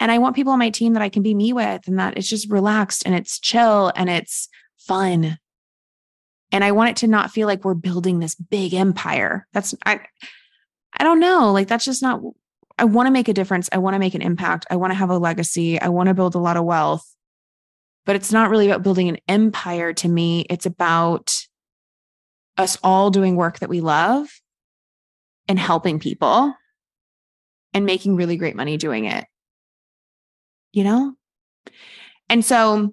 And 0.00 0.12
I 0.12 0.18
want 0.18 0.36
people 0.36 0.52
on 0.52 0.58
my 0.58 0.68
team 0.68 0.92
that 0.92 1.02
I 1.02 1.08
can 1.08 1.22
be 1.22 1.34
me 1.34 1.54
with 1.54 1.88
and 1.88 1.98
that 1.98 2.18
it's 2.18 2.28
just 2.28 2.50
relaxed 2.50 3.04
and 3.06 3.14
it's 3.14 3.40
chill 3.40 3.90
and 3.96 4.10
it's 4.10 4.50
fun. 4.76 5.38
And 6.52 6.64
I 6.64 6.72
want 6.72 6.90
it 6.90 6.96
to 6.96 7.06
not 7.06 7.30
feel 7.30 7.46
like 7.46 7.64
we're 7.64 7.74
building 7.74 8.18
this 8.18 8.34
big 8.34 8.74
empire. 8.74 9.46
That's, 9.52 9.74
I, 9.86 10.00
I 10.92 11.04
don't 11.04 11.20
know. 11.20 11.52
Like, 11.52 11.68
that's 11.68 11.84
just 11.84 12.02
not, 12.02 12.20
I 12.78 12.84
want 12.84 13.06
to 13.06 13.12
make 13.12 13.28
a 13.28 13.34
difference. 13.34 13.68
I 13.72 13.78
want 13.78 13.94
to 13.94 14.00
make 14.00 14.14
an 14.14 14.22
impact. 14.22 14.66
I 14.70 14.76
want 14.76 14.90
to 14.90 14.96
have 14.96 15.10
a 15.10 15.18
legacy. 15.18 15.80
I 15.80 15.88
want 15.88 16.08
to 16.08 16.14
build 16.14 16.34
a 16.34 16.38
lot 16.40 16.56
of 16.56 16.64
wealth. 16.64 17.06
But 18.06 18.16
it's 18.16 18.32
not 18.32 18.50
really 18.50 18.66
about 18.68 18.82
building 18.82 19.08
an 19.08 19.18
empire 19.28 19.92
to 19.92 20.08
me. 20.08 20.46
It's 20.50 20.66
about 20.66 21.36
us 22.56 22.78
all 22.82 23.10
doing 23.10 23.36
work 23.36 23.60
that 23.60 23.68
we 23.68 23.80
love 23.80 24.28
and 25.46 25.58
helping 25.58 25.98
people 25.98 26.54
and 27.72 27.86
making 27.86 28.16
really 28.16 28.36
great 28.36 28.56
money 28.56 28.76
doing 28.76 29.04
it. 29.04 29.24
You 30.72 30.84
know? 30.84 31.14
And 32.28 32.44
so 32.44 32.92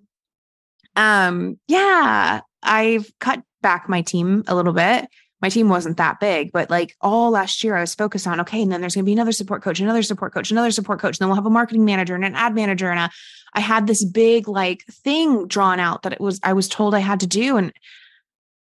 um 0.95 1.59
yeah, 1.67 2.41
I've 2.63 3.11
cut 3.19 3.41
back 3.61 3.89
my 3.89 4.01
team 4.01 4.43
a 4.47 4.55
little 4.55 4.73
bit. 4.73 5.07
My 5.41 5.49
team 5.49 5.69
wasn't 5.69 5.97
that 5.97 6.19
big, 6.19 6.51
but 6.51 6.71
like 6.71 6.95
all 6.99 7.29
last 7.29 7.63
year 7.63 7.75
I 7.75 7.81
was 7.81 7.93
focused 7.93 8.25
on 8.25 8.39
okay, 8.41 8.61
and 8.61 8.71
then 8.71 8.81
there's 8.81 8.95
going 8.95 9.05
to 9.05 9.09
be 9.09 9.13
another 9.13 9.31
support 9.31 9.61
coach, 9.61 9.79
another 9.79 10.01
support 10.01 10.33
coach, 10.33 10.49
another 10.49 10.71
support 10.71 10.99
coach, 10.99 11.17
and 11.17 11.19
then 11.19 11.29
we'll 11.29 11.35
have 11.35 11.45
a 11.45 11.51
marketing 11.51 11.85
manager 11.85 12.15
and 12.15 12.25
an 12.25 12.35
ad 12.35 12.55
manager 12.55 12.89
and 12.89 12.99
a 12.99 13.09
I 13.53 13.59
had 13.59 13.87
this 13.87 14.03
big 14.03 14.47
like 14.47 14.83
thing 14.85 15.47
drawn 15.47 15.79
out 15.79 16.03
that 16.03 16.13
it 16.13 16.21
was 16.21 16.39
I 16.43 16.53
was 16.53 16.67
told 16.67 16.95
I 16.95 16.99
had 16.99 17.19
to 17.21 17.27
do 17.27 17.57
and 17.57 17.71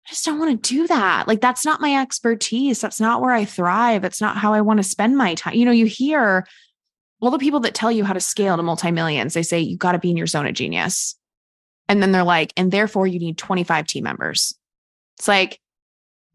I 0.05 0.09
just 0.09 0.25
don't 0.25 0.39
want 0.39 0.61
to 0.61 0.73
do 0.73 0.87
that. 0.87 1.27
Like, 1.27 1.39
that's 1.39 1.63
not 1.63 1.79
my 1.79 2.01
expertise. 2.01 2.81
That's 2.81 2.99
not 2.99 3.21
where 3.21 3.31
I 3.31 3.45
thrive. 3.45 4.01
That's 4.01 4.19
not 4.19 4.35
how 4.35 4.53
I 4.53 4.59
want 4.59 4.77
to 4.79 4.83
spend 4.83 5.17
my 5.17 5.33
time. 5.35 5.53
You 5.53 5.63
know, 5.63 5.71
you 5.71 5.85
hear 5.85 6.45
all 7.21 7.31
the 7.31 7.39
people 7.39 7.61
that 7.61 7.73
tell 7.73 7.91
you 7.91 8.03
how 8.03 8.11
to 8.11 8.19
scale 8.19 8.57
to 8.57 8.63
multi 8.63 8.91
millions, 8.91 9.33
they 9.33 9.43
say 9.43 9.61
you 9.61 9.77
got 9.77 9.93
to 9.93 9.99
be 9.99 10.09
in 10.09 10.17
your 10.17 10.27
zone 10.27 10.45
of 10.45 10.53
genius. 10.53 11.15
And 11.87 12.01
then 12.01 12.11
they're 12.11 12.23
like, 12.23 12.51
and 12.57 12.69
therefore 12.69 13.07
you 13.07 13.17
need 13.17 13.37
25 13.37 13.87
team 13.87 14.03
members. 14.03 14.53
It's 15.23 15.27
like, 15.29 15.57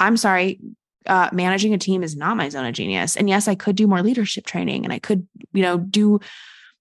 I'm 0.01 0.17
sorry, 0.17 0.61
uh, 1.05 1.29
managing 1.31 1.75
a 1.75 1.79
team 1.79 2.03
is 2.03 2.17
not 2.17 2.39
my 2.39 2.49
zone 2.49 2.65
of 2.65 2.73
genius. 2.73 3.17
And 3.17 3.29
yes, 3.29 3.47
I 3.47 3.55
could 3.55 3.77
do 3.77 3.87
more 3.87 4.01
leadership 4.01 4.47
training 4.47 4.85
and 4.85 4.95
I 4.95 4.99
could, 4.99 5.29
you 5.53 5.61
know, 5.61 5.77
do, 5.77 6.21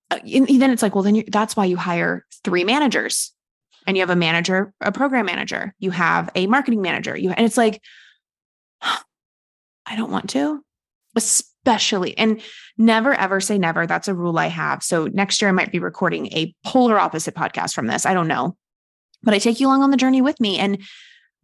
uh, 0.10 0.20
then 0.24 0.72
it's 0.72 0.82
like, 0.82 0.96
well, 0.96 1.04
then 1.04 1.26
that's 1.28 1.58
why 1.58 1.66
you 1.66 1.76
hire 1.76 2.26
three 2.46 2.64
managers 2.64 3.34
and 3.86 3.98
you 3.98 4.04
have 4.04 4.10
a 4.10 4.16
manager, 4.16 4.72
a 4.80 4.90
program 4.90 5.26
manager, 5.26 5.76
you 5.80 5.92
have 5.92 6.30
a 6.34 6.48
marketing 6.48 6.82
manager, 6.82 7.18
you 7.18 7.32
and 7.32 7.46
it's 7.46 7.58
like 7.58 7.82
I 8.82 9.98
don't 9.98 10.12
want 10.12 10.30
to, 10.30 10.64
especially 11.18 12.18
and 12.18 12.42
never 12.78 13.14
ever 13.16 13.42
say 13.42 13.58
never. 13.58 13.86
That's 13.86 14.08
a 14.08 14.16
rule 14.16 14.40
I 14.40 14.48
have. 14.48 14.82
So 14.82 15.08
next 15.08 15.42
year 15.42 15.50
I 15.50 15.52
might 15.52 15.74
be 15.74 15.80
recording 15.80 16.28
a 16.28 16.56
polar 16.64 16.98
opposite 16.98 17.36
podcast 17.36 17.74
from 17.74 17.88
this. 17.88 18.06
I 18.06 18.14
don't 18.14 18.30
know. 18.30 18.56
But 19.24 19.34
I 19.34 19.40
take 19.40 19.60
you 19.60 19.68
along 19.68 19.84
on 19.84 19.92
the 19.92 19.98
journey 19.98 20.22
with 20.22 20.40
me 20.40 20.58
and 20.58 20.82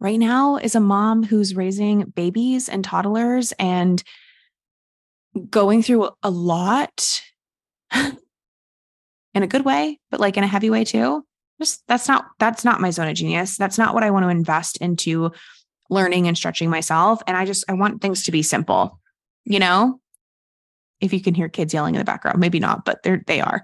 right 0.04 0.18
now 0.18 0.58
is 0.58 0.74
a 0.74 0.80
mom 0.80 1.22
who's 1.22 1.56
raising 1.56 2.04
babies 2.04 2.68
and 2.68 2.84
toddlers 2.84 3.54
and 3.58 4.04
going 5.48 5.82
through 5.82 6.10
a 6.22 6.30
lot 6.30 7.22
in 7.94 9.42
a 9.42 9.46
good 9.46 9.64
way, 9.64 9.98
but 10.10 10.20
like 10.20 10.36
in 10.36 10.44
a 10.44 10.46
heavy 10.46 10.68
way 10.68 10.84
too. 10.84 11.24
Just 11.58 11.82
that's 11.88 12.06
not 12.06 12.26
that's 12.38 12.66
not 12.66 12.82
my 12.82 12.90
zone 12.90 13.08
of 13.08 13.14
genius. 13.14 13.56
That's 13.56 13.78
not 13.78 13.94
what 13.94 14.02
i 14.02 14.10
want 14.10 14.24
to 14.24 14.28
invest 14.28 14.76
into 14.76 15.32
learning 15.88 16.28
and 16.28 16.36
stretching 16.36 16.68
myself. 16.68 17.22
And 17.26 17.34
i 17.36 17.46
just 17.46 17.64
i 17.68 17.72
want 17.72 18.02
things 18.02 18.24
to 18.24 18.32
be 18.32 18.42
simple 18.42 19.00
you 19.46 19.58
know? 19.58 20.00
If 21.00 21.12
you 21.12 21.20
can 21.20 21.34
hear 21.34 21.50
kids 21.50 21.74
yelling 21.74 21.94
in 21.94 21.98
the 21.98 22.04
background 22.04 22.38
maybe 22.40 22.60
not 22.60 22.84
but 22.84 23.02
they're 23.02 23.22
they 23.26 23.40
are. 23.40 23.62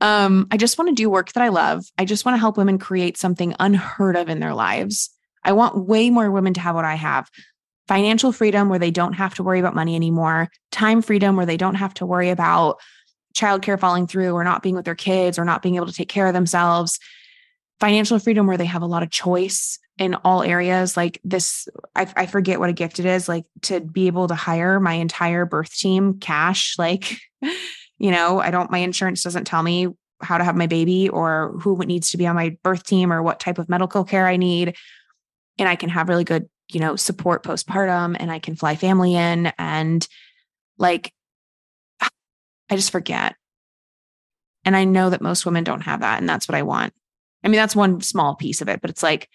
Um 0.00 0.46
i 0.52 0.56
just 0.56 0.78
want 0.78 0.90
to 0.90 0.94
do 0.94 1.10
work 1.10 1.32
that 1.32 1.42
i 1.42 1.48
love. 1.48 1.84
I 1.98 2.04
just 2.04 2.24
want 2.24 2.36
to 2.36 2.40
help 2.40 2.56
women 2.56 2.78
create 2.78 3.16
something 3.16 3.56
unheard 3.58 4.16
of 4.16 4.28
in 4.28 4.38
their 4.38 4.54
lives 4.54 5.10
i 5.44 5.52
want 5.52 5.86
way 5.86 6.10
more 6.10 6.30
women 6.30 6.54
to 6.54 6.60
have 6.60 6.74
what 6.74 6.84
i 6.84 6.94
have. 6.94 7.30
Financial 7.88 8.32
freedom 8.32 8.68
where 8.68 8.78
they 8.78 8.90
don't 8.90 9.14
have 9.14 9.34
to 9.34 9.42
worry 9.42 9.58
about 9.58 9.74
money 9.74 9.96
anymore. 9.96 10.48
Time 10.70 11.02
freedom 11.02 11.36
where 11.36 11.46
they 11.46 11.56
don't 11.56 11.74
have 11.74 11.92
to 11.94 12.06
worry 12.06 12.30
about 12.30 12.78
childcare 13.34 13.78
falling 13.78 14.06
through 14.06 14.32
or 14.32 14.44
not 14.44 14.62
being 14.62 14.76
with 14.76 14.84
their 14.84 14.94
kids 14.94 15.38
or 15.38 15.44
not 15.44 15.62
being 15.62 15.74
able 15.76 15.86
to 15.86 15.92
take 15.92 16.08
care 16.08 16.26
of 16.26 16.32
themselves. 16.32 17.00
Financial 17.80 18.18
freedom 18.18 18.46
where 18.46 18.56
they 18.56 18.66
have 18.66 18.82
a 18.82 18.86
lot 18.86 19.02
of 19.02 19.10
choice 19.10 19.80
in 19.98 20.14
all 20.14 20.42
areas. 20.42 20.96
Like 20.96 21.20
this 21.24 21.68
I, 21.96 22.10
I, 22.16 22.26
forget 22.26 22.60
what 22.60 22.70
a 22.70 22.72
gift 22.72 23.00
it 23.00 23.04
is 23.04 23.28
like 23.28 23.44
to 23.62 23.80
be 23.80 24.06
able 24.06 24.28
to 24.28 24.34
hire 24.34 24.78
my 24.78 24.94
entire 24.94 25.44
birth 25.44 25.74
team 25.74 26.18
cash. 26.20 26.76
Like 26.78 27.18
you 28.02 28.10
know 28.10 28.40
i 28.40 28.50
don't 28.50 28.70
my 28.70 28.78
insurance 28.78 29.22
doesn't 29.22 29.46
tell 29.46 29.62
me 29.62 29.88
how 30.20 30.36
to 30.36 30.44
have 30.44 30.56
my 30.56 30.66
baby 30.66 31.08
or 31.08 31.56
who 31.60 31.78
needs 31.78 32.10
to 32.10 32.16
be 32.16 32.26
on 32.26 32.36
my 32.36 32.56
birth 32.62 32.84
team 32.84 33.12
or 33.12 33.22
what 33.22 33.40
type 33.40 33.58
of 33.58 33.68
medical 33.68 34.04
care 34.04 34.26
i 34.26 34.36
need 34.36 34.76
and 35.58 35.68
i 35.68 35.76
can 35.76 35.88
have 35.88 36.08
really 36.08 36.24
good 36.24 36.48
you 36.68 36.80
know 36.80 36.96
support 36.96 37.42
postpartum 37.42 38.16
and 38.18 38.30
i 38.30 38.38
can 38.38 38.56
fly 38.56 38.74
family 38.76 39.14
in 39.14 39.52
and 39.58 40.06
like 40.78 41.12
i 42.00 42.76
just 42.76 42.90
forget. 42.90 43.36
And 44.64 44.76
i 44.76 44.84
know 44.84 45.10
that 45.10 45.20
most 45.20 45.44
women 45.44 45.64
don't 45.64 45.82
have 45.82 46.00
that 46.00 46.20
and 46.20 46.28
that's 46.28 46.48
what 46.48 46.56
i 46.56 46.62
want. 46.62 46.92
I 47.44 47.48
mean, 47.48 47.58
that's 47.58 47.76
one 47.76 48.00
small 48.00 48.34
piece 48.36 48.60
of 48.60 48.68
it, 48.68 48.80
but 48.80 48.90
it's 48.90 49.02
like, 49.02 49.28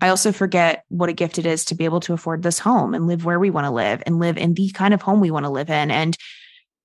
I 0.00 0.08
also 0.08 0.32
forget 0.32 0.84
what 0.88 1.08
a 1.08 1.12
gift 1.14 1.38
it 1.38 1.46
is 1.46 1.64
to 1.66 1.74
be 1.74 1.84
able 1.84 2.00
to 2.00 2.12
afford 2.12 2.42
this 2.42 2.58
home 2.58 2.94
and 2.94 3.06
live 3.06 3.24
where 3.24 3.38
we 3.38 3.50
want 3.50 3.66
to 3.66 3.70
live 3.70 4.02
and 4.06 4.18
live 4.18 4.36
in 4.36 4.54
the 4.54 4.70
kind 4.70 4.92
of 4.92 5.00
home 5.00 5.20
we 5.20 5.30
want 5.30 5.46
to 5.46 5.50
live 5.50 5.70
in 5.70 5.90
and 5.90 6.16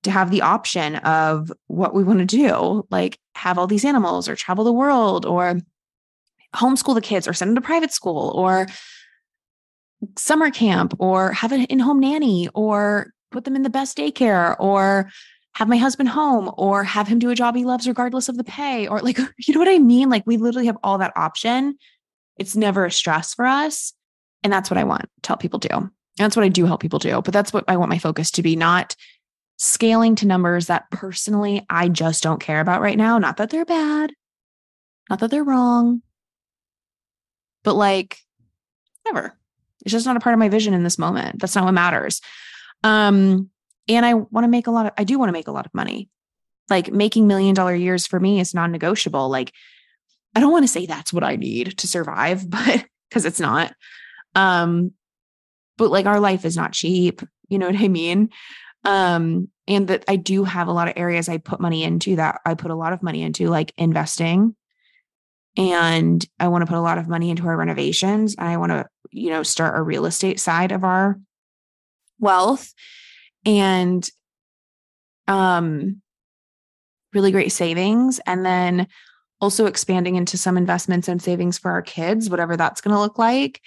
to 0.04 0.10
have 0.10 0.30
the 0.30 0.42
option 0.42 0.96
of 0.96 1.52
what 1.66 1.92
we 1.92 2.04
want 2.04 2.20
to 2.20 2.24
do, 2.24 2.86
like 2.90 3.18
have 3.34 3.58
all 3.58 3.66
these 3.66 3.84
animals 3.84 4.28
or 4.28 4.36
travel 4.36 4.64
the 4.64 4.72
world 4.72 5.26
or 5.26 5.58
homeschool 6.54 6.94
the 6.94 7.00
kids 7.00 7.28
or 7.28 7.32
send 7.32 7.50
them 7.50 7.56
to 7.56 7.60
private 7.60 7.92
school 7.92 8.32
or 8.34 8.66
summer 10.16 10.50
camp 10.50 10.94
or 10.98 11.32
have 11.32 11.52
an 11.52 11.64
in 11.64 11.78
home 11.78 12.00
nanny 12.00 12.48
or 12.54 13.12
put 13.30 13.44
them 13.44 13.56
in 13.56 13.62
the 13.62 13.70
best 13.70 13.96
daycare 13.96 14.56
or 14.58 15.10
have 15.54 15.68
my 15.68 15.76
husband 15.76 16.08
home 16.08 16.50
or 16.56 16.84
have 16.84 17.08
him 17.08 17.18
do 17.18 17.30
a 17.30 17.34
job 17.34 17.54
he 17.54 17.64
loves 17.64 17.86
regardless 17.86 18.28
of 18.28 18.36
the 18.36 18.44
pay 18.44 18.86
or 18.86 19.00
like 19.00 19.18
you 19.38 19.54
know 19.54 19.60
what 19.60 19.68
i 19.68 19.78
mean? 19.78 20.08
Like 20.08 20.26
we 20.26 20.36
literally 20.36 20.66
have 20.66 20.78
all 20.82 20.98
that 20.98 21.12
option. 21.16 21.76
It's 22.36 22.56
never 22.56 22.84
a 22.84 22.90
stress 22.90 23.34
for 23.34 23.46
us 23.46 23.92
and 24.42 24.52
that's 24.52 24.70
what 24.70 24.78
i 24.78 24.84
want 24.84 25.08
to 25.22 25.28
help 25.28 25.40
people 25.40 25.58
do. 25.58 25.68
And 25.70 25.90
that's 26.16 26.36
what 26.36 26.44
i 26.44 26.48
do 26.48 26.66
help 26.66 26.80
people 26.80 26.98
do 26.98 27.22
but 27.22 27.32
that's 27.32 27.52
what 27.52 27.64
i 27.68 27.76
want 27.76 27.90
my 27.90 27.98
focus 27.98 28.30
to 28.32 28.42
be 28.42 28.56
not 28.56 28.96
scaling 29.58 30.14
to 30.16 30.26
numbers 30.26 30.66
that 30.66 30.90
personally 30.90 31.66
i 31.68 31.88
just 31.88 32.22
don't 32.22 32.40
care 32.40 32.60
about 32.60 32.80
right 32.80 32.96
now. 32.96 33.18
Not 33.18 33.36
that 33.36 33.50
they're 33.50 33.66
bad. 33.66 34.12
Not 35.10 35.18
that 35.20 35.30
they're 35.30 35.44
wrong 35.44 36.02
but 37.64 37.74
like 37.74 38.18
never 39.04 39.36
it's 39.82 39.92
just 39.92 40.06
not 40.06 40.16
a 40.16 40.20
part 40.20 40.34
of 40.34 40.38
my 40.38 40.48
vision 40.48 40.74
in 40.74 40.84
this 40.84 40.98
moment 40.98 41.40
that's 41.40 41.54
not 41.54 41.64
what 41.64 41.72
matters 41.72 42.20
um 42.84 43.50
and 43.90 44.06
I 44.06 44.14
want 44.14 44.44
to 44.44 44.48
make 44.48 44.66
a 44.66 44.70
lot 44.70 44.86
of, 44.86 44.92
I 44.96 45.04
do 45.04 45.18
want 45.18 45.28
to 45.28 45.34
make 45.34 45.48
a 45.48 45.52
lot 45.52 45.66
of 45.66 45.74
money. 45.74 46.08
Like 46.68 46.92
making 46.92 47.26
million 47.26 47.54
dollar 47.54 47.74
years 47.74 48.06
for 48.06 48.20
me 48.20 48.38
is 48.38 48.54
non 48.54 48.70
negotiable. 48.70 49.28
Like, 49.28 49.52
I 50.34 50.40
don't 50.40 50.52
want 50.52 50.62
to 50.62 50.68
say 50.68 50.86
that's 50.86 51.12
what 51.12 51.24
I 51.24 51.36
need 51.36 51.76
to 51.78 51.88
survive, 51.88 52.48
but 52.50 52.84
because 53.08 53.24
it's 53.24 53.40
not. 53.40 53.74
Um, 54.34 54.92
but 55.76 55.90
like 55.90 56.06
our 56.06 56.20
life 56.20 56.44
is 56.44 56.56
not 56.56 56.72
cheap. 56.72 57.22
You 57.48 57.58
know 57.58 57.66
what 57.66 57.80
I 57.80 57.88
mean? 57.88 58.30
Um, 58.84 59.48
and 59.66 59.88
that 59.88 60.04
I 60.06 60.16
do 60.16 60.44
have 60.44 60.68
a 60.68 60.72
lot 60.72 60.88
of 60.88 60.94
areas 60.96 61.28
I 61.28 61.38
put 61.38 61.60
money 61.60 61.82
into 61.82 62.16
that 62.16 62.40
I 62.46 62.54
put 62.54 62.70
a 62.70 62.76
lot 62.76 62.92
of 62.92 63.02
money 63.02 63.22
into, 63.22 63.48
like 63.48 63.72
investing. 63.76 64.54
And 65.60 66.26
I 66.38 66.48
want 66.48 66.62
to 66.62 66.66
put 66.66 66.78
a 66.78 66.80
lot 66.80 66.96
of 66.96 67.06
money 67.06 67.28
into 67.28 67.46
our 67.46 67.56
renovations. 67.56 68.34
I 68.38 68.56
want 68.56 68.72
to, 68.72 68.88
you 69.10 69.28
know, 69.28 69.42
start 69.42 69.78
a 69.78 69.82
real 69.82 70.06
estate 70.06 70.40
side 70.40 70.72
of 70.72 70.84
our 70.84 71.20
wealth. 72.18 72.72
And 73.44 74.08
um 75.28 76.00
really 77.12 77.30
great 77.30 77.52
savings 77.52 78.20
and 78.26 78.44
then 78.44 78.86
also 79.40 79.66
expanding 79.66 80.16
into 80.16 80.36
some 80.36 80.56
investments 80.56 81.08
and 81.08 81.20
savings 81.20 81.58
for 81.58 81.70
our 81.70 81.82
kids 81.82 82.30
whatever 82.30 82.56
that's 82.56 82.80
going 82.80 82.94
to 82.94 83.00
look 83.00 83.18
like. 83.18 83.60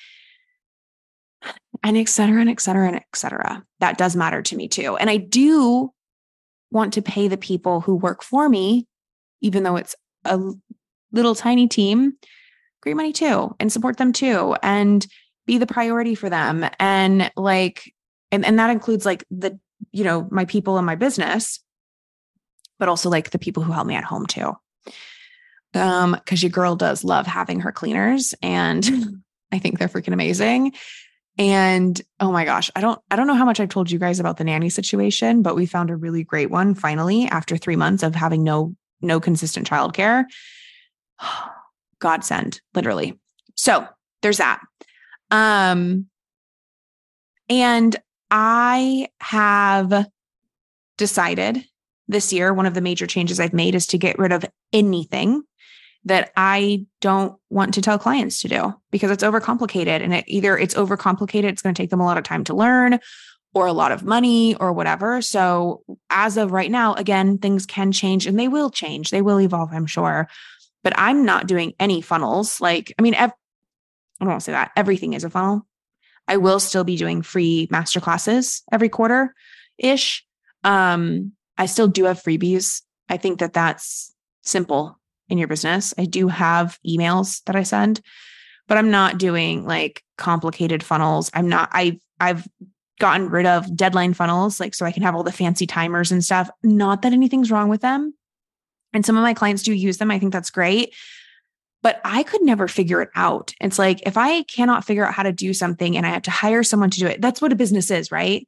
And 1.83 1.95
et 1.97 2.09
cetera 2.09 2.41
and 2.41 2.50
et 2.50 2.59
cetera 2.59 2.88
and 2.88 2.95
et 2.95 3.05
cetera. 3.13 3.63
That 3.79 3.97
does 3.97 4.15
matter 4.15 4.41
to 4.41 4.55
me 4.55 4.67
too. 4.67 4.95
And 4.97 5.09
i 5.09 5.17
do 5.17 5.91
want 6.71 6.93
to 6.93 7.01
pay 7.01 7.27
the 7.27 7.38
people 7.38 7.81
who 7.81 7.95
work 7.95 8.23
for 8.23 8.50
me, 8.50 8.88
even 9.41 9.63
though 9.63 9.75
it's 9.75 9.95
a 10.25 10.39
little 11.13 11.36
tiny 11.36 11.67
team, 11.67 12.13
great 12.82 12.96
money 12.96 13.13
too, 13.13 13.55
and 13.60 13.72
support 13.72 13.98
them 13.98 14.12
too, 14.12 14.55
and 14.62 15.08
be 15.46 15.58
the 15.58 15.67
priority 15.67 16.15
for 16.15 16.29
them. 16.29 16.65
And 16.79 17.32
like, 17.38 17.93
and, 18.32 18.46
and 18.46 18.60
that 18.60 18.70
includes 18.70 19.05
like 19.05 19.24
the, 19.32 19.60
you 19.91 20.03
know, 20.03 20.27
my 20.32 20.46
people 20.46 20.77
in 20.77 20.86
my 20.86 20.96
business, 20.96 21.60
but 22.79 22.89
also 22.89 23.10
like 23.10 23.29
the 23.29 23.39
people 23.39 23.63
who 23.63 23.72
help 23.72 23.88
me 23.88 23.96
at 23.96 24.03
home 24.03 24.25
too. 24.25 24.53
Um, 25.75 26.12
because 26.12 26.43
your 26.43 26.51
girl 26.51 26.75
does 26.75 27.03
love 27.03 27.25
having 27.25 27.62
her 27.62 27.72
cleaners 27.72 28.36
and 28.43 28.88
I 29.51 29.60
think 29.60 29.79
they're 29.79 29.88
freaking 29.88 30.13
amazing. 30.13 30.74
And 31.38 32.00
oh 32.20 32.32
my 32.32 32.46
gosh, 32.46 32.70
I 32.75 32.82
don't 32.82 33.00
I 33.10 33.15
don't 33.15 33.25
know 33.25 33.34
how 33.34 33.46
much 33.46 33.60
I've 33.60 33.70
told 33.70 33.89
you 33.89 33.98
guys 33.98 34.20
about 34.20 34.38
the 34.38 34.43
nanny 34.43 34.70
situation, 34.70 35.41
but 35.41 35.55
we 35.55 35.65
found 35.65 35.89
a 35.89 35.96
really 35.96 36.24
great 36.24 36.51
one 36.51 36.75
finally 36.75 37.25
after 37.25 37.58
3 37.58 37.75
months 37.75 38.03
of 38.03 38.13
having 38.13 38.43
no 38.43 38.75
no 39.01 39.20
consistent 39.20 39.67
childcare. 39.67 40.25
Godsend, 42.00 42.62
literally. 42.74 43.20
So, 43.55 43.88
there's 44.22 44.38
that. 44.38 44.62
Um 45.32 46.08
and 47.50 47.96
I 48.32 49.10
have 49.20 50.08
decided 50.98 51.65
this 52.08 52.34
year 52.34 52.53
one 52.53 52.65
of 52.65 52.74
the 52.74 52.82
major 52.82 53.08
changes 53.08 53.39
I've 53.39 53.53
made 53.53 53.75
is 53.75 53.86
to 53.88 53.98
get 53.98 54.17
rid 54.17 54.32
of 54.32 54.46
anything 54.72 55.43
that 56.05 56.32
I 56.36 56.86
don't 57.00 57.38
want 57.50 57.74
to 57.75 57.82
tell 57.82 57.98
clients 57.98 58.41
to 58.41 58.48
do 58.50 58.74
because 58.91 59.10
it's 59.12 59.24
overcomplicated 59.24 60.01
and 60.01 60.13
it 60.13 60.25
either 60.27 60.58
it's 60.58 60.75
overcomplicated, 60.75 61.46
it's 61.46 61.62
going 61.62 61.74
to 61.74 61.82
take 61.82 61.89
them 61.89 62.01
a 62.01 62.05
lot 62.05 62.17
of 62.17 62.24
time 62.24 62.43
to 62.46 62.53
learn 62.53 63.00
or 63.53 63.67
a 63.67 63.74
lot 63.74 63.91
of 63.91 64.03
money 64.03 64.55
or 64.55 64.74
whatever. 64.74 65.22
So 65.22 65.84
as 66.10 66.38
of 66.38 66.51
right 66.51 66.72
now, 66.72 66.93
again, 66.96 67.38
things 67.38 67.65
can 67.65 67.91
change 67.91 68.25
and 68.25 68.38
they 68.38 68.48
will 68.48 68.70
change. 68.70 69.12
They 69.12 69.22
will 69.22 69.39
evolve, 69.39 69.70
I'm 69.72 69.86
sure. 69.86 70.27
But 70.84 70.94
I'm 70.98 71.25
not 71.25 71.48
doing 71.48 71.74
any 71.80 72.02
funnels. 72.02 72.60
Like, 72.60 72.94
I 72.98 73.02
mean, 73.02 73.13
ev- 73.13 73.32
I 73.32 74.25
don't 74.25 74.30
want 74.30 74.42
to 74.42 74.46
say 74.46 74.52
that. 74.52 74.72
Everything 74.75 75.13
is 75.13 75.24
a 75.24 75.30
funnel. 75.30 75.66
I 76.28 76.38
will 76.38 76.60
still 76.60 76.84
be 76.84 76.98
doing 76.98 77.22
free 77.22 77.68
master 77.72 78.00
classes 78.00 78.63
every 78.72 78.90
quarter 78.90 79.34
ish. 79.78 80.25
Um, 80.63 81.34
I 81.58 81.66
still 81.66 81.88
do 81.88 82.06
have 82.06 82.22
freebies. 82.22 82.82
I 83.10 83.18
think 83.18 83.40
that 83.40 83.54
that's 83.54 84.13
simple 84.42 85.00
in 85.30 85.38
your 85.38 85.48
business. 85.48 85.94
I 85.98 86.06
do 86.06 86.28
have 86.28 86.80
emails 86.88 87.44
that 87.46 87.56
I 87.56 87.63
send, 87.63 88.02
but 88.68 88.78
I'm 88.78 88.92
not 88.92 89.18
doing 89.18 89.66
like 89.66 90.04
complicated 90.18 90.84
funnels. 90.84 91.30
I'm 91.34 91.50
not, 91.50 91.70
I, 91.74 92.00
I've 92.20 92.48
gotten 93.00 93.30
rid 93.30 93.46
of 93.46 93.75
deadline 93.75 94.13
funnels, 94.13 94.60
like 94.60 94.74
so 94.74 94.86
I 94.86 94.92
can 94.92 95.04
have 95.04 95.16
all 95.16 95.24
the 95.24 95.32
fancy 95.32 95.68
timers 95.68 96.12
and 96.12 96.24
stuff. 96.24 96.50
Not 96.63 97.02
that 97.02 97.13
anything's 97.13 97.52
wrong 97.52 97.70
with 97.70 97.82
them. 97.82 98.13
And 98.93 99.05
some 99.05 99.17
of 99.17 99.23
my 99.23 99.33
clients 99.33 99.63
do 99.63 99.73
use 99.73 99.97
them. 99.97 100.12
I 100.12 100.19
think 100.19 100.33
that's 100.33 100.51
great. 100.51 100.93
But 101.81 102.00
I 102.05 102.23
could 102.23 102.41
never 102.41 102.67
figure 102.67 103.01
it 103.01 103.09
out. 103.15 103.53
It's 103.59 103.77
like 103.77 104.01
if 104.05 104.17
I 104.17 104.43
cannot 104.43 104.85
figure 104.85 105.05
out 105.05 105.13
how 105.13 105.23
to 105.23 105.33
do 105.33 105.53
something 105.53 105.97
and 105.97 106.05
I 106.05 106.12
have 106.12 106.21
to 106.23 106.31
hire 106.31 106.63
someone 106.63 106.89
to 106.91 107.00
do 107.00 107.07
it, 107.07 107.21
that's 107.21 107.41
what 107.41 107.51
a 107.51 107.57
business 107.57 107.91
is, 107.91 108.12
right? 108.12 108.47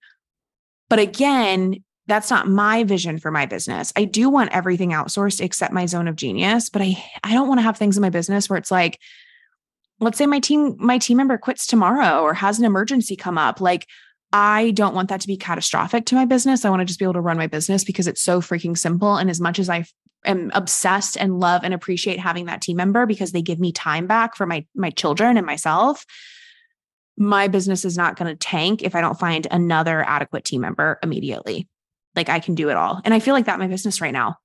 But 0.90 1.00
again, 1.00 1.84
that's 2.08 2.30
not 2.30 2.48
my 2.48 2.84
vision 2.84 3.18
for 3.20 3.32
my 3.32 3.46
business. 3.46 3.92
I 3.96 4.06
do 4.06 4.30
want 4.30 4.52
everything 4.52 4.92
outsourced 4.92 5.42
except 5.42 5.74
my 5.74 5.86
zone 5.86 6.08
of 6.08 6.16
genius, 6.16 6.70
but 6.70 6.82
I 6.82 7.04
I 7.24 7.34
don't 7.34 7.48
want 7.48 7.58
to 7.60 7.64
have 7.64 7.78
things 7.78 7.98
in 7.98 8.02
my 8.02 8.10
business 8.10 8.50
where 8.50 8.58
it's 8.58 8.72
like 8.72 9.00
let's 10.00 10.18
say 10.18 10.28
my 10.28 10.40
team 10.40 10.76
my 10.78 10.98
team 10.98 11.18
member 11.18 11.38
quits 11.38 11.66
tomorrow 11.66 12.22
or 12.22 12.34
has 12.34 12.60
an 12.60 12.66
emergency 12.66 13.16
come 13.16 13.38
up 13.38 13.60
like 13.60 13.88
I 14.32 14.72
don't 14.72 14.96
want 14.96 15.10
that 15.10 15.22
to 15.22 15.28
be 15.28 15.38
catastrophic 15.38 16.06
to 16.08 16.16
my 16.16 16.26
business. 16.26 16.66
I 16.66 16.70
want 16.70 16.82
to 16.82 16.86
just 16.86 17.00
be 17.00 17.06
able 17.06 17.14
to 17.14 17.22
run 17.22 17.38
my 17.38 17.48
business 17.48 17.84
because 17.84 18.08
it's 18.08 18.22
so 18.22 18.42
freaking 18.42 18.78
simple 18.78 19.16
and 19.16 19.30
as 19.30 19.40
much 19.40 19.60
as 19.60 19.70
I 19.70 19.86
am 20.26 20.52
obsessed 20.54 21.18
and 21.18 21.40
love 21.40 21.64
and 21.64 21.74
appreciate 21.74 22.20
having 22.20 22.46
that 22.46 22.62
team 22.62 22.78
member 22.78 23.06
because 23.06 23.32
they 23.32 23.42
give 23.42 23.60
me 23.60 23.72
time 23.72 24.08
back 24.08 24.36
for 24.36 24.46
my 24.46 24.66
my 24.76 24.90
children 24.90 25.38
and 25.38 25.46
myself, 25.46 26.06
my 27.18 27.48
business 27.48 27.86
is 27.86 27.98
not 27.98 28.18
going 28.18 28.32
to 28.32 28.38
tank 28.38 28.84
if 28.84 28.96
I 28.96 29.02
don't 29.02 29.20
find 29.20 29.48
another 29.50 30.04
adequate 30.04 30.44
team 30.44 30.62
member 30.62 31.00
immediately. 31.02 31.68
Like 32.16 32.30
I 32.30 32.40
can 32.40 32.56
do 32.56 32.70
it 32.70 32.78
all. 32.78 33.02
And 33.04 33.14
I 33.14 33.20
feel 33.20 33.34
like 33.34 33.46
that 33.46 33.60
my 33.60 33.68
business 33.68 34.02
right 34.02 34.14
now. 34.14 34.38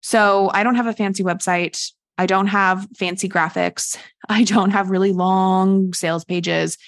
So 0.00 0.50
I 0.52 0.62
don't 0.62 0.74
have 0.74 0.86
a 0.86 0.92
fancy 0.92 1.22
website. 1.22 1.92
I 2.18 2.26
don't 2.26 2.48
have 2.48 2.86
fancy 2.96 3.28
graphics. 3.28 3.96
I 4.28 4.44
don't 4.44 4.70
have 4.70 4.90
really 4.90 5.12
long 5.12 5.92
sales 5.92 6.24
pages. 6.24 6.78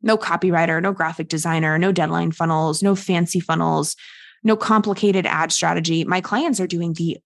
No 0.00 0.16
copywriter, 0.16 0.80
no 0.80 0.92
graphic 0.92 1.28
designer, 1.28 1.76
no 1.78 1.90
deadline 1.90 2.30
funnels, 2.30 2.82
no 2.82 2.94
fancy 2.94 3.40
funnels, 3.40 3.96
no 4.44 4.56
complicated 4.56 5.26
ad 5.26 5.50
strategy. 5.50 6.04
My 6.04 6.20
clients 6.20 6.60
are 6.60 6.68
doing 6.68 6.92
the 6.92 7.18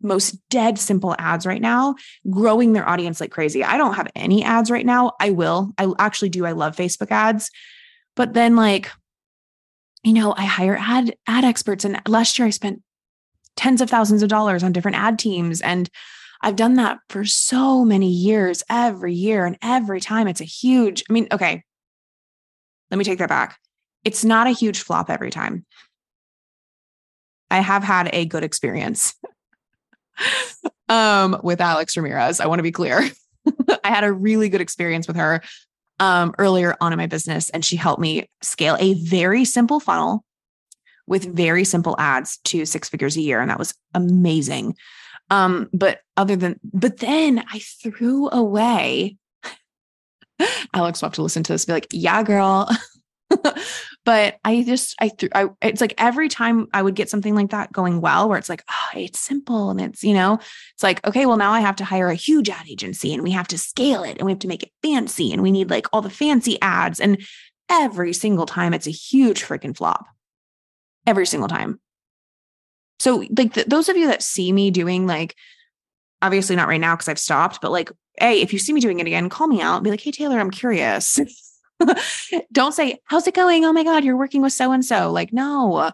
most 0.00 0.36
dead 0.48 0.78
simple 0.78 1.14
ads 1.18 1.46
right 1.46 1.60
now, 1.60 1.94
growing 2.30 2.72
their 2.72 2.88
audience 2.88 3.20
like 3.20 3.30
crazy. 3.30 3.64
I 3.64 3.76
don't 3.76 3.94
have 3.94 4.08
any 4.14 4.44
ads 4.44 4.70
right 4.70 4.86
now. 4.86 5.12
I 5.20 5.30
will. 5.30 5.72
I 5.78 5.92
actually 5.98 6.28
do. 6.28 6.46
I 6.46 6.52
love 6.52 6.76
Facebook 6.76 7.10
ads. 7.10 7.50
But 8.14 8.34
then 8.34 8.56
like 8.56 8.90
you 10.04 10.12
know, 10.12 10.32
I 10.36 10.44
hire 10.44 10.78
ad 10.80 11.16
ad 11.26 11.44
experts 11.44 11.84
and 11.84 12.00
last 12.06 12.38
year 12.38 12.46
I 12.46 12.50
spent 12.50 12.82
tens 13.56 13.80
of 13.80 13.90
thousands 13.90 14.22
of 14.22 14.28
dollars 14.28 14.62
on 14.62 14.72
different 14.72 14.96
ad 14.96 15.18
teams 15.18 15.60
and 15.60 15.90
I've 16.40 16.56
done 16.56 16.74
that 16.74 17.00
for 17.08 17.24
so 17.24 17.84
many 17.84 18.08
years 18.08 18.62
every 18.70 19.12
year 19.12 19.44
and 19.44 19.58
every 19.60 20.00
time 20.00 20.28
it's 20.28 20.40
a 20.40 20.44
huge 20.44 21.02
I 21.08 21.12
mean, 21.12 21.26
okay. 21.32 21.64
Let 22.90 22.96
me 22.96 23.04
take 23.04 23.18
that 23.18 23.28
back. 23.28 23.58
It's 24.04 24.24
not 24.24 24.46
a 24.46 24.50
huge 24.50 24.80
flop 24.80 25.10
every 25.10 25.30
time. 25.30 25.66
I 27.50 27.60
have 27.60 27.82
had 27.82 28.08
a 28.12 28.24
good 28.24 28.44
experience 28.44 29.14
um, 30.88 31.40
with 31.42 31.60
Alex 31.60 31.96
Ramirez. 31.96 32.40
I 32.40 32.46
want 32.46 32.58
to 32.58 32.64
be 32.64 32.72
clear. 32.72 33.08
I 33.84 33.88
had 33.88 34.04
a 34.04 34.12
really 34.12 34.48
good 34.48 34.60
experience 34.60 35.06
with 35.06 35.16
her 35.16 35.42
um, 36.00 36.34
earlier 36.38 36.76
on 36.80 36.92
in 36.92 36.96
my 36.96 37.06
business, 37.06 37.50
and 37.50 37.64
she 37.64 37.76
helped 37.76 38.00
me 38.00 38.28
scale 38.42 38.76
a 38.78 38.94
very 38.94 39.44
simple 39.44 39.80
funnel 39.80 40.24
with 41.06 41.34
very 41.34 41.64
simple 41.64 41.96
ads 41.98 42.38
to 42.44 42.66
six 42.66 42.88
figures 42.88 43.16
a 43.16 43.22
year. 43.22 43.40
And 43.40 43.50
that 43.50 43.58
was 43.58 43.74
amazing. 43.94 44.76
Um, 45.30 45.68
but 45.72 46.00
other 46.16 46.36
than, 46.36 46.60
but 46.62 46.98
then 46.98 47.44
I 47.50 47.58
threw 47.58 48.28
away. 48.30 49.16
Alex 50.74 51.00
will 51.00 51.08
have 51.08 51.14
to 51.14 51.22
listen 51.22 51.42
to 51.44 51.52
this 51.52 51.64
be 51.64 51.72
like, 51.72 51.88
yeah, 51.90 52.22
girl. 52.22 52.68
but 54.04 54.38
I 54.44 54.62
just 54.62 54.94
I 55.00 55.10
threw 55.10 55.28
I 55.34 55.48
it's 55.60 55.80
like 55.80 55.94
every 55.98 56.28
time 56.28 56.66
I 56.72 56.82
would 56.82 56.94
get 56.94 57.10
something 57.10 57.34
like 57.34 57.50
that 57.50 57.72
going 57.72 58.00
well 58.00 58.28
where 58.28 58.38
it's 58.38 58.48
like 58.48 58.64
oh 58.70 58.98
it's 58.98 59.18
simple 59.18 59.70
and 59.70 59.80
it's 59.80 60.02
you 60.02 60.14
know 60.14 60.34
it's 60.74 60.82
like 60.82 61.06
okay 61.06 61.26
well 61.26 61.36
now 61.36 61.52
I 61.52 61.60
have 61.60 61.76
to 61.76 61.84
hire 61.84 62.08
a 62.08 62.14
huge 62.14 62.48
ad 62.48 62.66
agency 62.68 63.12
and 63.12 63.22
we 63.22 63.30
have 63.32 63.48
to 63.48 63.58
scale 63.58 64.02
it 64.02 64.16
and 64.18 64.24
we 64.24 64.32
have 64.32 64.38
to 64.40 64.48
make 64.48 64.62
it 64.62 64.72
fancy 64.82 65.32
and 65.32 65.42
we 65.42 65.52
need 65.52 65.70
like 65.70 65.86
all 65.92 66.00
the 66.00 66.10
fancy 66.10 66.58
ads 66.62 67.00
and 67.00 67.20
every 67.68 68.12
single 68.12 68.46
time 68.46 68.74
it's 68.74 68.86
a 68.86 68.90
huge 68.90 69.42
freaking 69.42 69.76
flop. 69.76 70.06
Every 71.06 71.26
single 71.26 71.48
time. 71.48 71.80
So 72.98 73.24
like 73.36 73.54
th- 73.54 73.66
those 73.66 73.88
of 73.88 73.96
you 73.96 74.08
that 74.08 74.22
see 74.22 74.52
me 74.52 74.70
doing 74.70 75.06
like 75.06 75.34
obviously 76.20 76.56
not 76.56 76.68
right 76.68 76.80
now 76.80 76.94
because 76.94 77.08
I've 77.08 77.18
stopped 77.18 77.60
but 77.60 77.70
like 77.70 77.90
hey 78.18 78.40
if 78.40 78.52
you 78.52 78.58
see 78.58 78.72
me 78.72 78.80
doing 78.80 78.98
it 78.98 79.06
again 79.06 79.28
call 79.28 79.46
me 79.46 79.62
out 79.62 79.76
and 79.76 79.84
be 79.84 79.90
like 79.90 80.00
hey 80.00 80.10
Taylor 80.10 80.40
I'm 80.40 80.50
curious 80.50 81.18
Don't 82.52 82.72
say, 82.72 82.98
How's 83.04 83.26
it 83.26 83.34
going? 83.34 83.64
Oh 83.64 83.72
my 83.72 83.84
God, 83.84 84.04
you're 84.04 84.16
working 84.16 84.42
with 84.42 84.52
so 84.52 84.72
and 84.72 84.84
so. 84.84 85.10
Like, 85.10 85.32
no. 85.32 85.90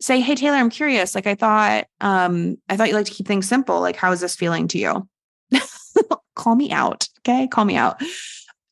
Say, 0.00 0.20
Hey, 0.20 0.34
Taylor, 0.34 0.56
I'm 0.56 0.70
curious. 0.70 1.14
Like, 1.14 1.26
I 1.26 1.34
thought, 1.34 1.86
um, 2.00 2.56
I 2.68 2.76
thought 2.76 2.88
you 2.88 2.94
like 2.94 3.06
to 3.06 3.12
keep 3.12 3.26
things 3.26 3.48
simple. 3.48 3.80
Like, 3.80 3.96
how 3.96 4.12
is 4.12 4.20
this 4.20 4.36
feeling 4.36 4.68
to 4.68 4.78
you? 4.78 5.08
Call 6.34 6.54
me 6.54 6.70
out. 6.70 7.08
Okay. 7.20 7.48
Call 7.48 7.64
me 7.64 7.76
out. 7.76 8.00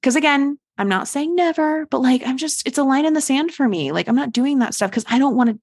Cause 0.03 0.17
again, 0.17 0.59
I'm 0.77 0.89
not 0.89 1.09
saying 1.09 1.35
never, 1.35 1.87
but 1.87 2.03
like, 2.03 2.23
I'm 2.27 2.37
just, 2.37 2.67
it's 2.67 2.79
a 2.79 2.85
line 2.85 3.07
in 3.07 3.15
the 3.15 3.21
sand 3.21 3.55
for 3.55 3.67
me. 3.67 3.93
Like, 3.93 4.09
I'm 4.09 4.17
not 4.17 4.33
doing 4.33 4.59
that 4.59 4.75
stuff 4.75 4.91
because 4.91 5.07
I 5.09 5.19
don't 5.19 5.37
want 5.37 5.51
to. 5.51 5.61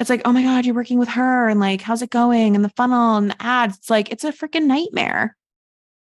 It's 0.00 0.10
like, 0.10 0.22
oh 0.24 0.32
my 0.32 0.42
God, 0.42 0.66
you're 0.66 0.74
working 0.74 0.98
with 0.98 1.10
her. 1.10 1.48
And 1.48 1.60
like, 1.60 1.80
how's 1.80 2.02
it 2.02 2.10
going? 2.10 2.56
And 2.56 2.64
the 2.64 2.72
funnel 2.76 3.16
and 3.16 3.30
the 3.30 3.40
ads. 3.40 3.78
It's 3.78 3.90
like, 3.90 4.10
it's 4.10 4.24
a 4.24 4.32
freaking 4.32 4.64
nightmare. 4.64 5.36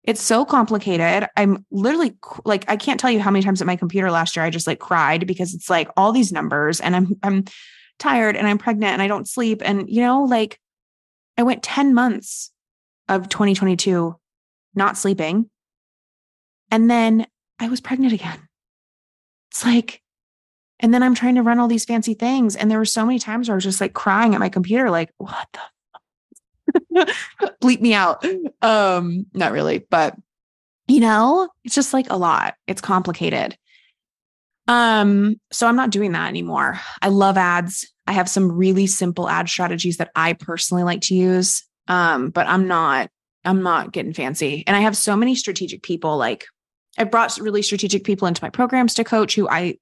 It's 0.04 0.22
so 0.22 0.46
complicated. 0.46 1.30
I'm 1.38 1.64
literally 1.70 2.18
like 2.44 2.66
I 2.68 2.76
can't 2.76 3.00
tell 3.00 3.12
you 3.12 3.20
how 3.20 3.30
many 3.30 3.44
times 3.44 3.62
at 3.62 3.68
my 3.68 3.76
computer 3.76 4.10
last 4.10 4.36
year 4.36 4.44
I 4.44 4.50
just 4.50 4.66
like 4.66 4.80
cried 4.80 5.28
because 5.28 5.54
it's 5.54 5.70
like 5.70 5.90
all 5.96 6.12
these 6.12 6.32
numbers 6.32 6.82
and 6.82 6.96
I'm 6.96 7.16
I'm 7.22 7.46
tired 8.00 8.36
and 8.36 8.48
I'm 8.48 8.58
pregnant 8.58 8.94
and 8.94 9.02
I 9.02 9.08
don't 9.08 9.28
sleep 9.28 9.62
and 9.64 9.88
you 9.88 10.02
know 10.02 10.24
like 10.24 10.60
I 11.38 11.44
went 11.44 11.62
10 11.62 11.94
months 11.94 12.52
of 13.08 13.30
2022 13.30 14.16
not 14.74 14.98
sleeping 14.98 15.50
and 16.72 16.90
then 16.90 17.28
I 17.60 17.70
was 17.70 17.82
pregnant 17.82 18.14
again. 18.14 18.40
It's 19.52 19.64
like 19.64 20.02
and 20.80 20.92
then 20.92 21.04
I'm 21.04 21.14
trying 21.14 21.36
to 21.36 21.44
run 21.44 21.60
all 21.60 21.68
these 21.68 21.86
fancy 21.86 22.16
things 22.16 22.56
and 22.56 22.72
there 22.72 22.80
were 22.80 22.86
so 22.86 23.06
many 23.06 23.20
times 23.20 23.50
where 23.50 23.54
I 23.54 23.58
was 23.58 23.64
just 23.64 23.82
like 23.82 23.94
crying 23.94 24.34
at 24.34 24.40
my 24.40 24.50
computer 24.50 24.90
like 24.90 25.12
what 25.20 25.48
the 25.54 25.60
bleep 27.62 27.82
me 27.82 27.94
out. 27.94 28.26
Um, 28.62 29.26
not 29.34 29.52
really, 29.52 29.86
but 29.90 30.16
you 30.88 31.00
know, 31.00 31.50
it's 31.64 31.76
just 31.76 31.94
like 31.94 32.10
a 32.10 32.18
lot. 32.18 32.56
It's 32.68 32.82
complicated. 32.82 33.58
Um, 34.68 35.40
so 35.52 35.68
I'm 35.68 35.76
not 35.76 35.90
doing 35.90 36.12
that 36.12 36.28
anymore. 36.28 36.80
I 37.02 37.10
love 37.10 37.38
ads. 37.38 37.88
I 38.08 38.14
have 38.14 38.30
some 38.30 38.52
really 38.52 38.88
simple 38.88 39.30
ad 39.30 39.50
strategies 39.50 39.98
that 39.98 40.12
I 40.16 40.34
personally 40.34 40.84
like 40.84 41.02
to 41.02 41.16
use. 41.16 41.64
Um, 41.88 42.30
but 42.30 42.48
I'm 42.48 42.68
not, 42.68 43.10
I'm 43.46 43.64
not 43.64 43.92
getting 43.92 44.14
fancy. 44.14 44.64
And 44.68 44.76
I 44.76 44.82
have 44.82 44.96
so 44.98 45.16
many 45.16 45.36
strategic 45.36 45.82
people 45.82 46.18
like 46.18 46.46
I 46.98 47.04
brought 47.06 47.38
really 47.38 47.62
strategic 47.62 48.04
people 48.04 48.28
into 48.28 48.44
my 48.44 48.50
programs 48.50 48.94
to 48.96 49.04
coach 49.04 49.36
who 49.36 49.48
I 49.48 49.78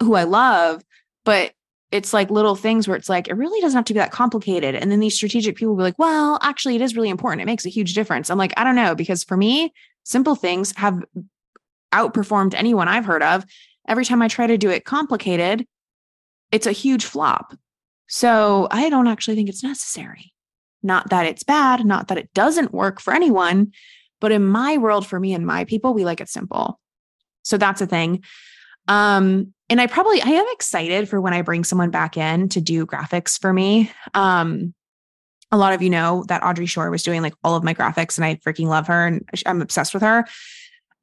who 0.00 0.14
I 0.14 0.24
love, 0.24 0.82
but 1.24 1.52
it's 1.92 2.14
like 2.14 2.30
little 2.30 2.56
things 2.56 2.88
where 2.88 2.96
it's 2.96 3.10
like 3.10 3.28
it 3.28 3.34
really 3.34 3.60
doesn't 3.60 3.76
have 3.76 3.84
to 3.84 3.92
be 3.92 4.00
that 4.00 4.10
complicated. 4.10 4.74
And 4.74 4.90
then 4.90 4.98
these 4.98 5.14
strategic 5.14 5.56
people 5.56 5.74
will 5.74 5.78
be 5.78 5.84
like, 5.84 5.98
well, 5.98 6.38
actually, 6.42 6.74
it 6.74 6.80
is 6.80 6.96
really 6.96 7.10
important. 7.10 7.42
It 7.42 7.46
makes 7.46 7.66
a 7.66 7.70
huge 7.70 7.94
difference. 7.94 8.30
I'm 8.30 8.38
like, 8.38 8.54
I 8.56 8.64
don't 8.64 8.74
know, 8.74 8.94
because 8.94 9.22
for 9.22 9.36
me, 9.36 9.72
simple 10.02 10.34
things 10.34 10.74
have 10.76 11.04
outperformed 11.92 12.54
anyone 12.54 12.88
I've 12.88 13.04
heard 13.04 13.22
of. 13.22 13.44
Every 13.86 14.06
time 14.06 14.22
I 14.22 14.28
try 14.28 14.46
to 14.46 14.56
do 14.56 14.70
it 14.70 14.86
complicated, 14.86 15.66
it's 16.50 16.66
a 16.66 16.72
huge 16.72 17.04
flop. 17.04 17.54
So 18.08 18.68
I 18.70 18.88
don't 18.88 19.06
actually 19.06 19.36
think 19.36 19.50
it's 19.50 19.62
necessary. 19.62 20.32
Not 20.82 21.10
that 21.10 21.26
it's 21.26 21.42
bad, 21.42 21.84
not 21.84 22.08
that 22.08 22.18
it 22.18 22.32
doesn't 22.32 22.72
work 22.72 23.00
for 23.00 23.12
anyone, 23.12 23.72
but 24.20 24.32
in 24.32 24.46
my 24.46 24.78
world, 24.78 25.06
for 25.06 25.20
me 25.20 25.34
and 25.34 25.46
my 25.46 25.64
people, 25.64 25.92
we 25.92 26.04
like 26.04 26.20
it 26.20 26.28
simple. 26.28 26.80
So 27.42 27.58
that's 27.58 27.80
a 27.80 27.86
thing. 27.86 28.22
Um, 28.88 29.52
and 29.68 29.80
I 29.80 29.86
probably 29.86 30.20
I 30.20 30.28
am 30.28 30.46
excited 30.50 31.08
for 31.08 31.20
when 31.20 31.32
I 31.32 31.42
bring 31.42 31.64
someone 31.64 31.90
back 31.90 32.16
in 32.16 32.48
to 32.50 32.60
do 32.60 32.84
graphics 32.86 33.40
for 33.40 33.52
me. 33.52 33.90
Um, 34.14 34.74
a 35.50 35.56
lot 35.56 35.72
of 35.72 35.82
you 35.82 35.90
know 35.90 36.24
that 36.28 36.42
Audrey 36.42 36.66
Shore 36.66 36.90
was 36.90 37.02
doing 37.02 37.22
like 37.22 37.34
all 37.44 37.56
of 37.56 37.64
my 37.64 37.74
graphics, 37.74 38.16
and 38.16 38.24
I 38.24 38.36
freaking 38.36 38.66
love 38.66 38.86
her 38.88 39.06
and 39.06 39.28
I'm 39.46 39.62
obsessed 39.62 39.94
with 39.94 40.02
her. 40.02 40.26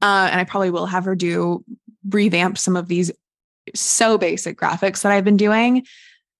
Uh, 0.02 0.30
and 0.32 0.40
I 0.40 0.44
probably 0.44 0.70
will 0.70 0.86
have 0.86 1.06
her 1.06 1.16
do 1.16 1.64
revamp 2.10 2.58
some 2.58 2.76
of 2.76 2.88
these 2.88 3.12
so 3.76 4.18
basic 4.18 4.58
graphics 4.58 5.02
that 5.02 5.12
I've 5.12 5.26
been 5.26 5.38
doing. 5.38 5.86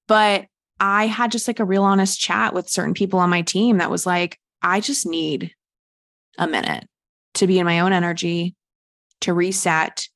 But 0.08 0.46
I 0.80 1.08
had 1.08 1.32
just 1.32 1.48
like 1.48 1.60
a 1.60 1.66
real 1.66 1.84
honest 1.84 2.20
chat 2.20 2.54
with 2.54 2.70
certain 2.70 2.94
people 2.94 3.20
on 3.20 3.30
my 3.30 3.42
team 3.42 3.78
that 3.78 3.92
was 3.92 4.06
like, 4.06 4.40
I 4.62 4.80
just 4.80 5.06
need 5.06 5.54
a 6.38 6.48
minute 6.48 6.88
to 7.36 7.48
be 7.48 7.60
in 7.60 7.66
my 7.66 7.82
own 7.82 7.94
energy, 7.94 8.56
to 9.22 9.34
reset, 9.34 10.08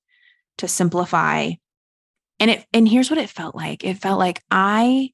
to 0.58 0.68
simplify. 0.68 1.52
And 2.39 2.52
it 2.52 2.66
and 2.74 2.88
here's 2.88 3.10
what 3.10 3.20
it 3.20 3.30
felt 3.30 3.56
like. 3.56 3.84
It 3.84 3.96
felt 3.96 4.20
like 4.20 4.42
I 4.52 5.12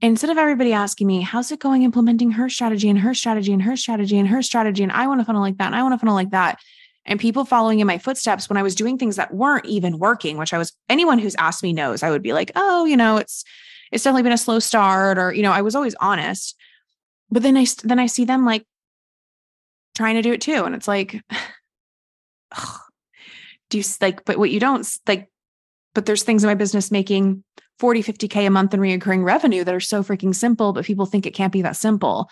instead 0.00 0.30
of 0.30 0.38
everybody 0.38 0.72
asking 0.72 1.06
me, 1.06 1.22
how's 1.22 1.50
it 1.50 1.58
going 1.58 1.82
implementing 1.82 2.32
her 2.32 2.48
strategy 2.48 2.88
and 2.88 3.00
her 3.00 3.14
strategy 3.14 3.52
and 3.52 3.62
her 3.62 3.76
strategy 3.76 4.18
and 4.18 4.28
her 4.28 4.42
strategy 4.42 4.82
and 4.82 4.92
I 4.92 5.06
want 5.06 5.20
to 5.20 5.24
funnel 5.24 5.42
like 5.42 5.58
that 5.58 5.66
and 5.66 5.74
I 5.76 5.82
want 5.82 5.94
to 5.94 5.98
funnel 5.98 6.14
like 6.14 6.30
that 6.30 6.58
and 7.04 7.18
people 7.18 7.44
following 7.44 7.80
in 7.80 7.86
my 7.86 7.98
footsteps 7.98 8.48
when 8.48 8.58
I 8.58 8.62
was 8.62 8.74
doing 8.74 8.98
things 8.98 9.16
that 9.16 9.34
weren't 9.34 9.64
even 9.64 9.98
working, 9.98 10.36
which 10.36 10.52
I 10.52 10.58
was 10.58 10.72
anyone 10.88 11.18
who's 11.18 11.34
asked 11.36 11.62
me 11.62 11.72
knows, 11.72 12.02
I 12.02 12.10
would 12.10 12.22
be 12.22 12.34
like, 12.34 12.52
"Oh, 12.54 12.84
you 12.84 12.96
know, 12.96 13.16
it's 13.16 13.44
it's 13.90 14.04
definitely 14.04 14.24
been 14.24 14.32
a 14.32 14.38
slow 14.38 14.58
start 14.58 15.18
or 15.18 15.32
you 15.32 15.42
know, 15.42 15.52
I 15.52 15.62
was 15.62 15.74
always 15.74 15.94
honest." 16.00 16.54
But 17.30 17.42
then 17.42 17.56
I 17.56 17.66
then 17.82 17.98
I 17.98 18.06
see 18.06 18.24
them 18.24 18.44
like 18.44 18.64
trying 19.96 20.14
to 20.16 20.22
do 20.22 20.32
it 20.32 20.40
too 20.40 20.64
and 20.64 20.74
it's 20.74 20.86
like 20.86 21.20
do 23.70 23.78
you 23.78 23.84
like 24.00 24.24
but 24.24 24.38
what 24.38 24.50
you 24.50 24.60
don't 24.60 24.88
like 25.06 25.28
but 25.94 26.06
there's 26.06 26.22
things 26.22 26.44
in 26.44 26.48
my 26.48 26.54
business 26.54 26.90
making 26.90 27.42
40 27.78 28.02
50k 28.02 28.46
a 28.46 28.50
month 28.50 28.74
in 28.74 28.80
reoccurring 28.80 29.24
revenue 29.24 29.64
that 29.64 29.74
are 29.74 29.80
so 29.80 30.02
freaking 30.02 30.34
simple 30.34 30.72
but 30.72 30.84
people 30.84 31.06
think 31.06 31.26
it 31.26 31.34
can't 31.34 31.52
be 31.52 31.62
that 31.62 31.76
simple. 31.76 32.28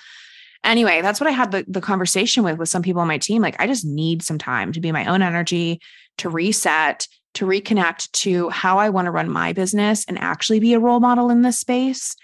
Anyway 0.65 1.01
that's 1.03 1.21
what 1.21 1.29
i 1.29 1.33
had 1.33 1.53
the, 1.53 1.65
the 1.69 1.81
conversation 1.81 2.43
with 2.43 2.59
with 2.59 2.69
some 2.69 2.83
people 2.83 3.01
on 3.01 3.09
my 3.09 3.19
team. 3.19 3.43
Like 3.43 3.61
i 3.61 3.67
just 3.67 3.85
need 3.85 4.23
some 4.23 4.39
time 4.39 4.73
to 4.73 4.81
be 4.81 4.93
my 4.93 5.07
own 5.07 5.23
energy 5.23 5.81
to 6.19 6.29
reset 6.29 7.07
to 7.35 7.47
reconnect 7.47 8.11
to 8.13 8.49
how 8.49 8.79
i 8.79 8.89
want 8.89 9.07
to 9.07 9.11
run 9.11 9.31
my 9.31 9.53
business 9.53 10.05
and 10.09 10.19
actually 10.19 10.61
be 10.61 10.75
a 10.75 10.81
role 10.81 11.01
model 11.01 11.31
in 11.31 11.43
this 11.43 11.59
space. 11.59 12.17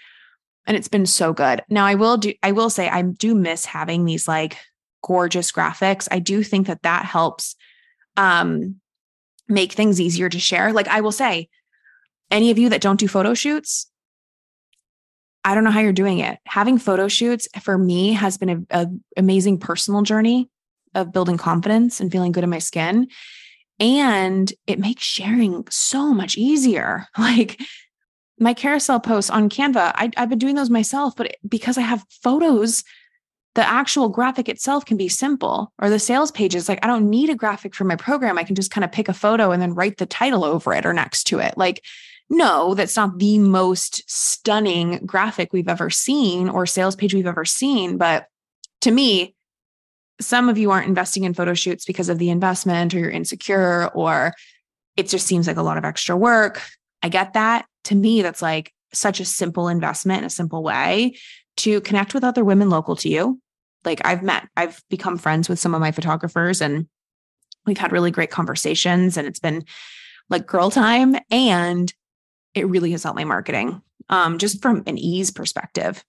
And 0.65 0.77
it's 0.77 0.87
been 0.87 1.05
so 1.05 1.33
good. 1.33 1.63
Now 1.69 1.85
i 1.85 1.95
will 1.95 2.17
do 2.17 2.33
i 2.41 2.51
will 2.51 2.69
say 2.69 2.89
i 2.89 3.01
do 3.01 3.35
miss 3.35 3.65
having 3.65 4.05
these 4.05 4.27
like 4.27 4.57
gorgeous 5.03 5.51
graphics. 5.51 6.07
I 6.11 6.19
do 6.19 6.43
think 6.43 6.67
that 6.67 6.83
that 6.83 7.05
helps 7.05 7.55
um 8.17 8.81
make 9.47 9.73
things 9.73 9.99
easier 9.99 10.29
to 10.29 10.39
share. 10.39 10.71
Like 10.73 10.87
I 10.87 11.01
will 11.01 11.11
say, 11.11 11.49
any 12.31 12.51
of 12.51 12.57
you 12.57 12.69
that 12.69 12.81
don't 12.81 12.99
do 12.99 13.07
photo 13.07 13.33
shoots, 13.33 13.89
I 15.43 15.53
don't 15.53 15.63
know 15.63 15.71
how 15.71 15.81
you're 15.81 15.93
doing 15.93 16.19
it. 16.19 16.39
Having 16.45 16.79
photo 16.79 17.07
shoots 17.07 17.47
for 17.61 17.77
me 17.77 18.13
has 18.13 18.37
been 18.37 18.65
an 18.69 19.03
amazing 19.17 19.59
personal 19.59 20.01
journey 20.01 20.49
of 20.95 21.11
building 21.11 21.37
confidence 21.37 21.99
and 21.99 22.11
feeling 22.11 22.31
good 22.31 22.43
in 22.43 22.49
my 22.49 22.59
skin. 22.59 23.07
And 23.79 24.51
it 24.67 24.79
makes 24.79 25.03
sharing 25.03 25.65
so 25.69 26.13
much 26.13 26.37
easier. 26.37 27.07
Like 27.17 27.61
my 28.39 28.53
carousel 28.53 28.99
posts 28.99 29.29
on 29.29 29.49
Canva, 29.49 29.93
I, 29.95 30.09
I've 30.17 30.29
been 30.29 30.39
doing 30.39 30.55
those 30.55 30.69
myself, 30.69 31.15
but 31.15 31.35
because 31.47 31.77
I 31.77 31.81
have 31.81 32.03
photos 32.23 32.83
the 33.55 33.67
actual 33.67 34.09
graphic 34.09 34.49
itself 34.49 34.85
can 34.85 34.97
be 34.97 35.07
simple 35.07 35.71
or 35.79 35.89
the 35.89 35.99
sales 35.99 36.31
pages 36.31 36.67
like 36.67 36.83
i 36.83 36.87
don't 36.87 37.09
need 37.09 37.29
a 37.29 37.35
graphic 37.35 37.75
for 37.75 37.83
my 37.83 37.95
program. 37.95 38.37
I 38.37 38.43
can 38.43 38.55
just 38.55 38.71
kind 38.71 38.83
of 38.83 38.91
pick 38.91 39.09
a 39.09 39.13
photo 39.13 39.51
and 39.51 39.61
then 39.61 39.75
write 39.75 39.97
the 39.97 40.05
title 40.05 40.43
over 40.43 40.73
it 40.73 40.85
or 40.85 40.93
next 40.93 41.25
to 41.25 41.39
it. 41.39 41.57
Like 41.57 41.83
no 42.29 42.73
that's 42.73 42.95
not 42.95 43.19
the 43.19 43.37
most 43.37 44.09
stunning 44.09 45.05
graphic 45.05 45.53
we've 45.53 45.67
ever 45.67 45.89
seen 45.89 46.49
or 46.49 46.65
sales 46.65 46.95
page 46.95 47.13
we've 47.13 47.27
ever 47.27 47.45
seen. 47.45 47.97
But 47.97 48.27
to 48.81 48.91
me 48.91 49.35
some 50.21 50.47
of 50.47 50.57
you 50.57 50.71
aren't 50.71 50.87
investing 50.87 51.23
in 51.23 51.33
photo 51.33 51.53
shoots 51.53 51.85
because 51.85 52.09
of 52.09 52.17
the 52.17 52.29
investment 52.29 52.93
or 52.93 52.99
you're 52.99 53.09
insecure 53.09 53.89
or 53.93 54.33
it 54.95 55.09
just 55.09 55.25
seems 55.25 55.47
like 55.47 55.57
a 55.57 55.63
lot 55.63 55.77
of 55.77 55.85
extra 55.85 56.15
work. 56.15 56.61
I 57.01 57.09
get 57.09 57.33
that. 57.33 57.65
To 57.85 57.95
me 57.95 58.21
that's 58.21 58.41
like 58.41 58.73
such 58.93 59.19
a 59.19 59.25
simple 59.25 59.67
investment 59.67 60.19
in 60.19 60.25
a 60.25 60.29
simple 60.29 60.63
way 60.63 61.17
to 61.57 61.81
connect 61.81 62.13
with 62.13 62.23
other 62.23 62.43
women 62.43 62.69
local 62.69 62.95
to 62.97 63.09
you 63.09 63.39
like 63.85 64.01
I've 64.05 64.23
met, 64.23 64.47
I've 64.55 64.81
become 64.89 65.17
friends 65.17 65.49
with 65.49 65.59
some 65.59 65.73
of 65.75 65.81
my 65.81 65.91
photographers 65.91 66.61
and 66.61 66.87
we've 67.65 67.77
had 67.77 67.91
really 67.91 68.11
great 68.11 68.31
conversations 68.31 69.17
and 69.17 69.27
it's 69.27 69.39
been 69.39 69.65
like 70.29 70.47
girl 70.47 70.71
time 70.71 71.15
and 71.29 71.93
it 72.53 72.67
really 72.67 72.91
has 72.91 73.03
helped 73.03 73.17
my 73.17 73.23
marketing 73.23 73.81
um, 74.09 74.37
just 74.37 74.61
from 74.61 74.83
an 74.87 74.97
ease 74.97 75.31
perspective. 75.31 76.03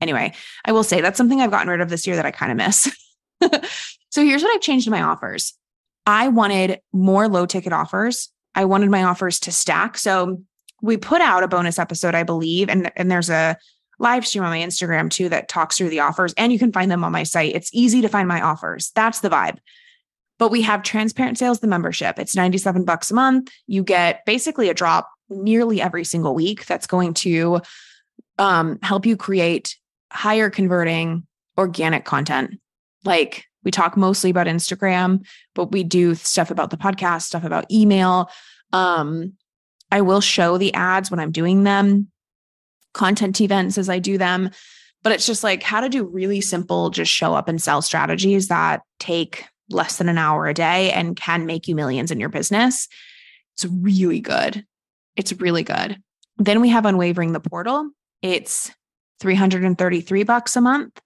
Anyway, 0.00 0.34
I 0.64 0.72
will 0.72 0.84
say 0.84 1.00
that's 1.00 1.16
something 1.16 1.40
I've 1.40 1.50
gotten 1.50 1.68
rid 1.68 1.80
of 1.80 1.88
this 1.88 2.06
year 2.06 2.16
that 2.16 2.26
I 2.26 2.30
kind 2.30 2.52
of 2.52 2.58
miss. 2.58 2.90
so 4.10 4.24
here's 4.24 4.42
what 4.42 4.54
I've 4.54 4.62
changed 4.62 4.86
in 4.86 4.90
my 4.90 5.02
offers. 5.02 5.54
I 6.04 6.28
wanted 6.28 6.80
more 6.92 7.28
low 7.28 7.46
ticket 7.46 7.72
offers. 7.72 8.30
I 8.54 8.66
wanted 8.66 8.90
my 8.90 9.04
offers 9.04 9.40
to 9.40 9.52
stack. 9.52 9.96
So 9.96 10.42
we 10.82 10.96
put 10.96 11.20
out 11.22 11.42
a 11.42 11.48
bonus 11.48 11.78
episode, 11.78 12.14
I 12.14 12.22
believe, 12.22 12.68
and 12.68 12.92
and 12.96 13.10
there's 13.10 13.30
a 13.30 13.56
live 13.98 14.26
stream 14.26 14.44
on 14.44 14.50
my 14.50 14.58
Instagram 14.58 15.10
too 15.10 15.28
that 15.28 15.48
talks 15.48 15.76
through 15.76 15.90
the 15.90 16.00
offers, 16.00 16.34
and 16.34 16.52
you 16.52 16.58
can 16.58 16.72
find 16.72 16.90
them 16.90 17.04
on 17.04 17.12
my 17.12 17.22
site. 17.22 17.54
It's 17.54 17.70
easy 17.72 18.00
to 18.02 18.08
find 18.08 18.28
my 18.28 18.40
offers. 18.40 18.92
That's 18.94 19.20
the 19.20 19.30
vibe. 19.30 19.58
But 20.38 20.50
we 20.50 20.62
have 20.62 20.82
transparent 20.82 21.38
sales, 21.38 21.60
the 21.60 21.66
membership. 21.66 22.18
It's 22.18 22.36
97 22.36 22.84
bucks 22.84 23.10
a 23.10 23.14
month. 23.14 23.50
You 23.66 23.82
get 23.82 24.24
basically 24.26 24.68
a 24.68 24.74
drop 24.74 25.08
nearly 25.30 25.80
every 25.80 26.04
single 26.04 26.34
week 26.34 26.66
that's 26.66 26.86
going 26.86 27.14
to 27.14 27.60
um, 28.38 28.78
help 28.82 29.06
you 29.06 29.16
create 29.16 29.76
higher 30.12 30.50
converting 30.50 31.26
organic 31.58 32.04
content. 32.04 32.60
Like 33.04 33.46
we 33.64 33.70
talk 33.70 33.96
mostly 33.96 34.30
about 34.30 34.46
Instagram, 34.46 35.24
but 35.54 35.72
we 35.72 35.84
do 35.84 36.14
stuff 36.14 36.50
about 36.50 36.70
the 36.70 36.76
podcast, 36.76 37.22
stuff 37.22 37.44
about 37.44 37.70
email. 37.72 38.30
Um, 38.72 39.32
I 39.90 40.02
will 40.02 40.20
show 40.20 40.58
the 40.58 40.74
ads 40.74 41.10
when 41.10 41.20
I'm 41.20 41.32
doing 41.32 41.64
them 41.64 42.08
content 42.96 43.40
events 43.40 43.78
as 43.78 43.88
I 43.88 44.00
do 44.00 44.18
them. 44.18 44.50
But 45.02 45.12
it's 45.12 45.26
just 45.26 45.44
like 45.44 45.62
how 45.62 45.80
to 45.80 45.88
do 45.88 46.04
really 46.04 46.40
simple, 46.40 46.90
just 46.90 47.12
show 47.12 47.34
up 47.34 47.48
and 47.48 47.62
sell 47.62 47.80
strategies 47.80 48.48
that 48.48 48.82
take 48.98 49.44
less 49.70 49.98
than 49.98 50.08
an 50.08 50.18
hour 50.18 50.46
a 50.46 50.54
day 50.54 50.90
and 50.90 51.16
can 51.16 51.46
make 51.46 51.68
you 51.68 51.76
millions 51.76 52.10
in 52.10 52.18
your 52.18 52.28
business. 52.28 52.88
It's 53.54 53.64
really 53.66 54.20
good. 54.20 54.64
It's 55.14 55.32
really 55.34 55.62
good. 55.62 55.98
Then 56.38 56.60
we 56.60 56.70
have 56.70 56.86
Unwavering 56.86 57.32
the 57.32 57.40
Portal. 57.40 57.90
It's 58.22 58.70
333 59.20 60.24
bucks 60.24 60.56
a 60.56 60.60
month. 60.60 61.00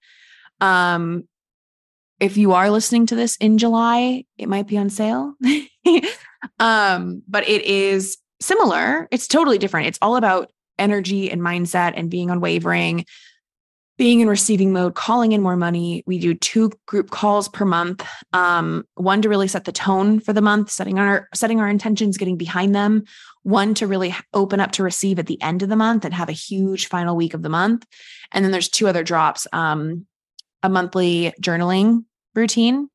Um, 0.60 1.28
if 2.18 2.36
you 2.36 2.52
are 2.52 2.70
listening 2.70 3.06
to 3.06 3.14
this 3.14 3.36
in 3.36 3.58
July, 3.58 4.24
it 4.36 4.48
might 4.48 4.66
be 4.66 4.78
on 4.78 4.90
sale. 4.90 5.34
um, 6.58 7.22
but 7.28 7.48
it 7.48 7.62
is 7.62 8.18
similar. 8.40 9.08
It's 9.10 9.26
totally 9.26 9.58
different. 9.58 9.88
It's 9.88 9.98
all 10.02 10.16
about 10.16 10.50
energy 10.80 11.30
and 11.30 11.40
mindset 11.40 11.92
and 11.94 12.10
being 12.10 12.30
unwavering, 12.30 13.04
being 13.98 14.20
in 14.20 14.28
receiving 14.28 14.72
mode, 14.72 14.94
calling 14.94 15.32
in 15.32 15.42
more 15.42 15.56
money. 15.56 16.02
We 16.06 16.18
do 16.18 16.34
two 16.34 16.72
group 16.86 17.10
calls 17.10 17.48
per 17.48 17.64
month. 17.64 18.04
Um, 18.32 18.86
one 18.94 19.22
to 19.22 19.28
really 19.28 19.48
set 19.48 19.64
the 19.66 19.72
tone 19.72 20.20
for 20.20 20.32
the 20.32 20.40
month, 20.40 20.70
setting 20.70 20.98
our 20.98 21.28
setting 21.34 21.60
our 21.60 21.68
intentions, 21.68 22.16
getting 22.16 22.38
behind 22.38 22.74
them. 22.74 23.04
One 23.42 23.74
to 23.74 23.86
really 23.86 24.14
open 24.34 24.60
up 24.60 24.72
to 24.72 24.82
receive 24.82 25.18
at 25.18 25.26
the 25.26 25.40
end 25.40 25.62
of 25.62 25.68
the 25.68 25.76
month 25.76 26.04
and 26.04 26.14
have 26.14 26.28
a 26.28 26.32
huge 26.32 26.86
final 26.86 27.14
week 27.14 27.34
of 27.34 27.42
the 27.42 27.48
month. 27.48 27.86
And 28.32 28.44
then 28.44 28.52
there's 28.52 28.68
two 28.68 28.88
other 28.88 29.02
drops. 29.04 29.46
Um, 29.52 30.06
a 30.62 30.68
monthly 30.68 31.32
journaling 31.40 32.04
routine. 32.34 32.88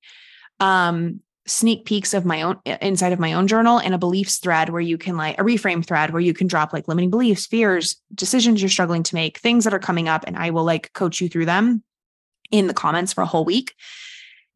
Um, 0.60 1.21
sneak 1.47 1.86
peeks 1.86 2.13
of 2.13 2.25
my 2.25 2.41
own 2.41 2.60
inside 2.81 3.13
of 3.13 3.19
my 3.19 3.34
own 3.34 3.47
journal 3.47 3.77
and 3.77 3.93
a 3.93 3.99
beliefs 3.99 4.38
thread 4.38 4.69
where 4.69 4.81
you 4.81 4.97
can 4.97 5.15
like 5.15 5.39
a 5.39 5.43
reframe 5.43 5.86
thread 5.86 6.12
where 6.12 6.21
you 6.21 6.34
can 6.34 6.47
drop 6.47 6.73
like 6.73 6.88
limiting 6.88 7.12
beliefs, 7.12 7.45
fears, 7.45 8.01
decisions 8.13 8.62
you're 8.62 8.69
struggling 8.69 9.03
to 9.03 9.15
make, 9.15 9.38
things 9.38 9.63
that 9.63 9.73
are 9.73 9.79
coming 9.79 10.08
up, 10.08 10.23
and 10.25 10.38
I 10.38 10.49
will 10.49 10.63
like 10.63 10.91
coach 10.93 11.21
you 11.21 11.29
through 11.29 11.45
them 11.45 11.84
in 12.51 12.67
the 12.67 12.73
comments 12.73 13.13
for 13.13 13.21
a 13.21 13.27
whole 13.27 13.45
week. 13.45 13.73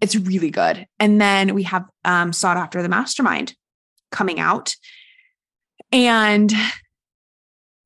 It's 0.01 0.15
really 0.15 0.49
good. 0.49 0.87
And 0.99 1.19
then 1.19 1.53
we 1.53 1.63
have 1.63 1.85
um, 2.05 2.33
sought 2.33 2.57
after 2.57 2.81
the 2.81 2.89
mastermind 2.89 3.53
coming 4.11 4.39
out. 4.39 4.75
And 5.91 6.53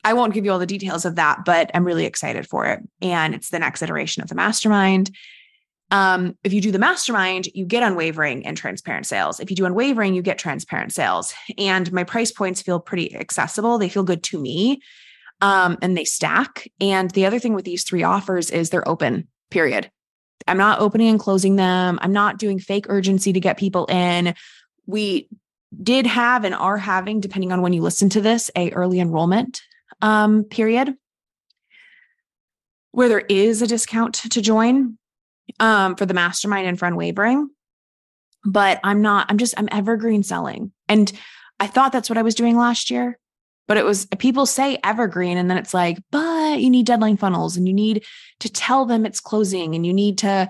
I 0.03 0.13
won't 0.13 0.33
give 0.33 0.45
you 0.45 0.51
all 0.51 0.59
the 0.59 0.65
details 0.65 1.05
of 1.05 1.15
that, 1.15 1.45
but 1.45 1.71
I'm 1.73 1.85
really 1.85 2.05
excited 2.05 2.47
for 2.47 2.65
it. 2.65 2.79
And 3.01 3.33
it's 3.33 3.49
the 3.49 3.59
next 3.59 3.81
iteration 3.81 4.21
of 4.21 4.29
the 4.29 4.35
mastermind. 4.35 5.11
Um, 5.91 6.37
if 6.43 6.53
you 6.53 6.61
do 6.61 6.71
the 6.71 6.79
mastermind, 6.79 7.47
you 7.53 7.65
get 7.65 7.83
unwavering 7.83 8.45
and 8.45 8.57
transparent 8.57 9.05
sales. 9.05 9.39
If 9.39 9.49
you 9.49 9.55
do 9.55 9.65
unwavering, 9.65 10.15
you 10.15 10.21
get 10.21 10.39
transparent 10.39 10.91
sales. 10.91 11.33
And 11.57 11.91
my 11.91 12.03
price 12.03 12.31
points 12.31 12.61
feel 12.61 12.79
pretty 12.79 13.15
accessible. 13.15 13.77
They 13.77 13.89
feel 13.89 14.03
good 14.03 14.23
to 14.23 14.39
me 14.39 14.81
um, 15.41 15.77
and 15.81 15.95
they 15.95 16.05
stack. 16.05 16.67
And 16.79 17.11
the 17.11 17.25
other 17.25 17.37
thing 17.37 17.53
with 17.53 17.65
these 17.65 17.83
three 17.83 18.03
offers 18.03 18.49
is 18.49 18.69
they're 18.69 18.87
open, 18.87 19.27
period. 19.51 19.91
I'm 20.47 20.57
not 20.57 20.79
opening 20.79 21.09
and 21.09 21.19
closing 21.19 21.57
them. 21.57 21.99
I'm 22.01 22.13
not 22.13 22.39
doing 22.39 22.59
fake 22.59 22.85
urgency 22.89 23.33
to 23.33 23.39
get 23.39 23.57
people 23.57 23.85
in. 23.85 24.33
We 24.85 25.29
did 25.81 26.05
have 26.05 26.43
and 26.43 26.55
are 26.55 26.77
having, 26.77 27.19
depending 27.19 27.51
on 27.51 27.61
when 27.61 27.73
you 27.73 27.81
listen 27.81 28.09
to 28.09 28.21
this, 28.21 28.49
a 28.55 28.71
early 28.71 28.99
enrollment 28.99 29.61
um, 30.01 30.43
period 30.43 30.95
where 32.91 33.09
there 33.09 33.19
is 33.21 33.61
a 33.61 33.67
discount 33.67 34.13
to 34.13 34.41
join 34.41 34.97
um, 35.59 35.95
for 35.95 36.05
the 36.05 36.13
mastermind 36.13 36.67
and 36.67 36.79
for 36.79 36.93
wavering. 36.95 37.49
But 38.45 38.79
I'm 38.83 39.01
not, 39.01 39.27
I'm 39.29 39.37
just, 39.37 39.53
I'm 39.57 39.69
evergreen 39.71 40.23
selling. 40.23 40.71
And 40.89 41.11
I 41.59 41.67
thought 41.67 41.91
that's 41.91 42.09
what 42.09 42.17
I 42.17 42.23
was 42.23 42.35
doing 42.35 42.57
last 42.57 42.89
year. 42.89 43.17
But 43.67 43.77
it 43.77 43.85
was 43.85 44.05
people 44.19 44.45
say 44.45 44.77
evergreen, 44.83 45.37
and 45.37 45.49
then 45.49 45.57
it's 45.57 45.73
like, 45.73 45.97
but 46.11 46.59
you 46.59 46.69
need 46.69 46.85
deadline 46.85 47.15
funnels 47.15 47.55
and 47.55 47.65
you 47.65 47.73
need 47.73 48.03
to 48.41 48.49
tell 48.51 48.85
them 48.85 49.05
it's 49.05 49.21
closing 49.21 49.73
and 49.73 49.85
you 49.85 49.93
need 49.93 50.17
to 50.19 50.49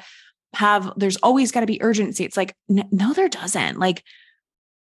have, 0.55 0.91
there's 0.97 1.17
always 1.17 1.51
got 1.51 1.59
to 1.59 1.67
be 1.67 1.81
urgency. 1.81 2.23
It's 2.23 2.37
like, 2.37 2.55
no, 2.67 3.13
there 3.13 3.29
doesn't. 3.29 3.77
Like, 3.77 4.03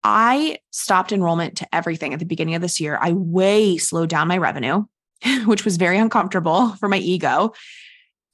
I 0.02 0.58
stopped 0.70 1.12
enrollment 1.12 1.58
to 1.58 1.74
everything 1.74 2.12
at 2.12 2.18
the 2.18 2.26
beginning 2.26 2.54
of 2.54 2.62
this 2.62 2.80
year. 2.80 2.98
I 3.00 3.12
way 3.12 3.78
slowed 3.78 4.10
down 4.10 4.28
my 4.28 4.38
revenue, 4.38 4.84
which 5.44 5.64
was 5.64 5.76
very 5.76 5.98
uncomfortable 5.98 6.70
for 6.76 6.88
my 6.88 6.98
ego. 6.98 7.52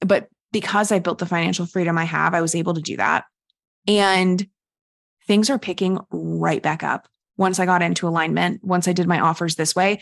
But 0.00 0.28
because 0.52 0.92
I 0.92 0.98
built 0.98 1.18
the 1.18 1.26
financial 1.26 1.66
freedom 1.66 1.98
I 1.98 2.04
have, 2.04 2.34
I 2.34 2.40
was 2.40 2.54
able 2.54 2.74
to 2.74 2.80
do 2.80 2.96
that. 2.96 3.24
And 3.86 4.46
things 5.26 5.50
are 5.50 5.58
picking 5.58 5.98
right 6.10 6.62
back 6.62 6.82
up 6.82 7.08
once 7.36 7.58
I 7.58 7.66
got 7.66 7.82
into 7.82 8.08
alignment, 8.08 8.62
once 8.62 8.88
I 8.88 8.92
did 8.92 9.06
my 9.06 9.20
offers 9.20 9.56
this 9.56 9.74
way. 9.74 10.00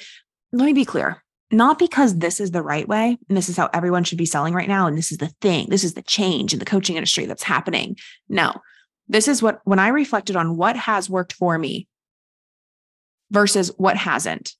Let 0.52 0.64
me 0.64 0.72
be 0.72 0.84
clear 0.84 1.22
not 1.50 1.78
because 1.78 2.18
this 2.18 2.40
is 2.40 2.50
the 2.50 2.62
right 2.62 2.86
way 2.86 3.18
and 3.28 3.36
this 3.36 3.48
is 3.48 3.56
how 3.56 3.70
everyone 3.72 4.04
should 4.04 4.18
be 4.18 4.26
selling 4.26 4.54
right 4.54 4.68
now. 4.68 4.86
And 4.86 4.98
this 4.98 5.10
is 5.10 5.18
the 5.18 5.32
thing, 5.40 5.68
this 5.70 5.84
is 5.84 5.94
the 5.94 6.02
change 6.02 6.52
in 6.52 6.58
the 6.58 6.64
coaching 6.64 6.96
industry 6.96 7.26
that's 7.26 7.42
happening. 7.42 7.96
No, 8.28 8.52
this 9.08 9.28
is 9.28 9.42
what, 9.42 9.60
when 9.64 9.78
I 9.78 9.88
reflected 9.88 10.36
on 10.36 10.56
what 10.56 10.76
has 10.76 11.08
worked 11.08 11.32
for 11.32 11.58
me 11.58 11.88
versus 13.30 13.70
what 13.78 13.96
hasn't, 13.96 14.54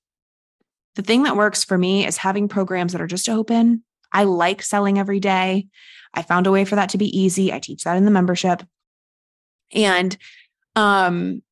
the 0.94 1.02
thing 1.02 1.24
that 1.24 1.36
works 1.36 1.62
for 1.62 1.76
me 1.76 2.06
is 2.06 2.16
having 2.16 2.48
programs 2.48 2.92
that 2.92 3.02
are 3.02 3.06
just 3.06 3.28
open. 3.28 3.84
I 4.12 4.24
like 4.24 4.62
selling 4.62 4.98
every 4.98 5.20
day. 5.20 5.66
I 6.14 6.22
found 6.22 6.46
a 6.46 6.50
way 6.50 6.64
for 6.64 6.76
that 6.76 6.90
to 6.90 6.98
be 6.98 7.18
easy. 7.18 7.52
I 7.52 7.58
teach 7.58 7.84
that 7.84 7.96
in 7.96 8.04
the 8.04 8.10
membership. 8.10 8.62
And 9.72 10.16
um, 10.76 11.42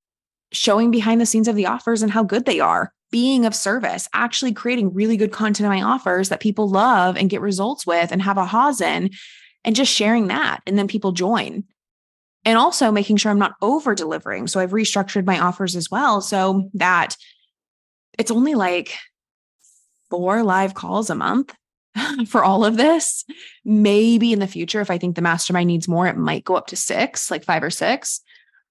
showing 0.52 0.90
behind 0.90 1.20
the 1.20 1.26
scenes 1.26 1.48
of 1.48 1.56
the 1.56 1.66
offers 1.66 2.02
and 2.02 2.10
how 2.10 2.22
good 2.22 2.46
they 2.46 2.60
are, 2.60 2.92
being 3.10 3.44
of 3.44 3.54
service, 3.54 4.08
actually 4.12 4.52
creating 4.52 4.94
really 4.94 5.16
good 5.16 5.32
content 5.32 5.66
in 5.66 5.70
my 5.70 5.82
offers 5.82 6.28
that 6.28 6.40
people 6.40 6.68
love 6.68 7.16
and 7.16 7.30
get 7.30 7.40
results 7.40 7.86
with 7.86 8.10
and 8.10 8.22
have 8.22 8.36
ahas 8.36 8.80
in, 8.80 9.10
and 9.64 9.76
just 9.76 9.92
sharing 9.92 10.28
that. 10.28 10.60
And 10.66 10.78
then 10.78 10.88
people 10.88 11.12
join 11.12 11.64
and 12.44 12.56
also 12.56 12.92
making 12.92 13.16
sure 13.16 13.30
I'm 13.30 13.38
not 13.38 13.56
over 13.60 13.94
delivering. 13.94 14.46
So 14.46 14.60
I've 14.60 14.70
restructured 14.70 15.26
my 15.26 15.38
offers 15.38 15.76
as 15.76 15.90
well 15.90 16.20
so 16.20 16.70
that 16.74 17.16
it's 18.18 18.30
only 18.30 18.54
like 18.54 18.96
four 20.08 20.42
live 20.44 20.74
calls 20.74 21.10
a 21.10 21.14
month 21.14 21.52
for 22.26 22.44
all 22.44 22.64
of 22.64 22.76
this. 22.76 23.24
Maybe 23.64 24.32
in 24.32 24.38
the 24.38 24.46
future, 24.46 24.80
if 24.80 24.90
I 24.90 24.98
think 24.98 25.16
the 25.16 25.22
mastermind 25.22 25.68
needs 25.68 25.88
more, 25.88 26.06
it 26.06 26.16
might 26.16 26.44
go 26.44 26.56
up 26.56 26.68
to 26.68 26.76
six, 26.76 27.30
like 27.30 27.44
five 27.44 27.62
or 27.62 27.70
six. 27.70 28.20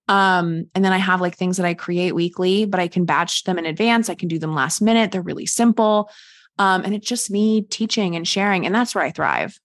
Um, 0.07 0.67
and 0.75 0.85
then 0.85 0.93
I 0.93 0.97
have 0.97 1.21
like 1.21 1.35
things 1.35 1.57
that 1.57 1.65
I 1.65 1.73
create 1.73 2.13
weekly, 2.13 2.65
but 2.65 2.79
I 2.79 2.87
can 2.87 3.05
batch 3.05 3.43
them 3.43 3.57
in 3.57 3.65
advance. 3.65 4.09
I 4.09 4.15
can 4.15 4.27
do 4.27 4.37
them 4.37 4.53
last 4.53 4.81
minute. 4.81 5.11
They're 5.11 5.21
really 5.21 5.47
simple. 5.47 6.11
Um, 6.59 6.83
and 6.83 6.93
it's 6.93 7.07
just 7.07 7.31
me 7.31 7.63
teaching 7.63 8.15
and 8.15 8.27
sharing, 8.27 8.65
and 8.65 8.73
that's 8.73 8.95
where 8.95 9.03
I 9.03 9.11
thrive. 9.11 9.59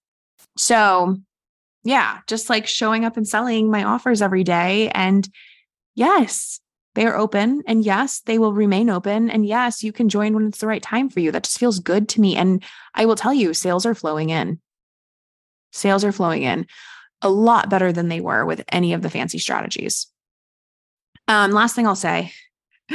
So 0.57 1.17
yeah, 1.83 2.19
just 2.27 2.49
like 2.49 2.67
showing 2.67 3.05
up 3.05 3.17
and 3.17 3.27
selling 3.27 3.69
my 3.71 3.83
offers 3.83 4.21
every 4.21 4.43
day. 4.43 4.89
And 4.89 5.27
yes, 5.95 6.59
they 6.95 7.05
are 7.05 7.17
open. 7.17 7.63
And 7.67 7.83
yes, 7.83 8.21
they 8.21 8.37
will 8.37 8.53
remain 8.53 8.89
open. 8.89 9.29
And 9.29 9.45
yes, 9.45 9.83
you 9.83 9.91
can 9.91 10.09
join 10.09 10.33
when 10.33 10.47
it's 10.47 10.59
the 10.59 10.67
right 10.67 10.81
time 10.81 11.09
for 11.09 11.19
you. 11.19 11.31
That 11.31 11.43
just 11.43 11.59
feels 11.59 11.79
good 11.79 12.09
to 12.09 12.21
me. 12.21 12.35
And 12.35 12.63
I 12.93 13.05
will 13.05 13.15
tell 13.15 13.33
you, 13.33 13.53
sales 13.53 13.85
are 13.85 13.95
flowing 13.95 14.29
in. 14.29 14.59
Sales 15.71 16.03
are 16.03 16.11
flowing 16.11 16.43
in 16.43 16.67
a 17.21 17.29
lot 17.29 17.69
better 17.69 17.91
than 17.91 18.09
they 18.09 18.19
were 18.19 18.45
with 18.45 18.63
any 18.69 18.93
of 18.93 19.01
the 19.01 19.09
fancy 19.09 19.37
strategies. 19.37 20.07
Um, 21.27 21.51
last 21.51 21.75
thing 21.75 21.87
I'll 21.87 21.95
say, 21.95 22.33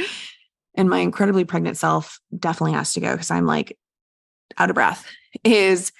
and 0.75 0.89
my 0.89 0.99
incredibly 0.99 1.45
pregnant 1.45 1.77
self 1.77 2.19
definitely 2.37 2.73
has 2.73 2.93
to 2.93 2.99
go 2.99 3.13
because 3.13 3.31
I'm 3.31 3.45
like 3.45 3.77
out 4.57 4.69
of 4.69 4.75
breath, 4.75 5.05
is 5.43 5.91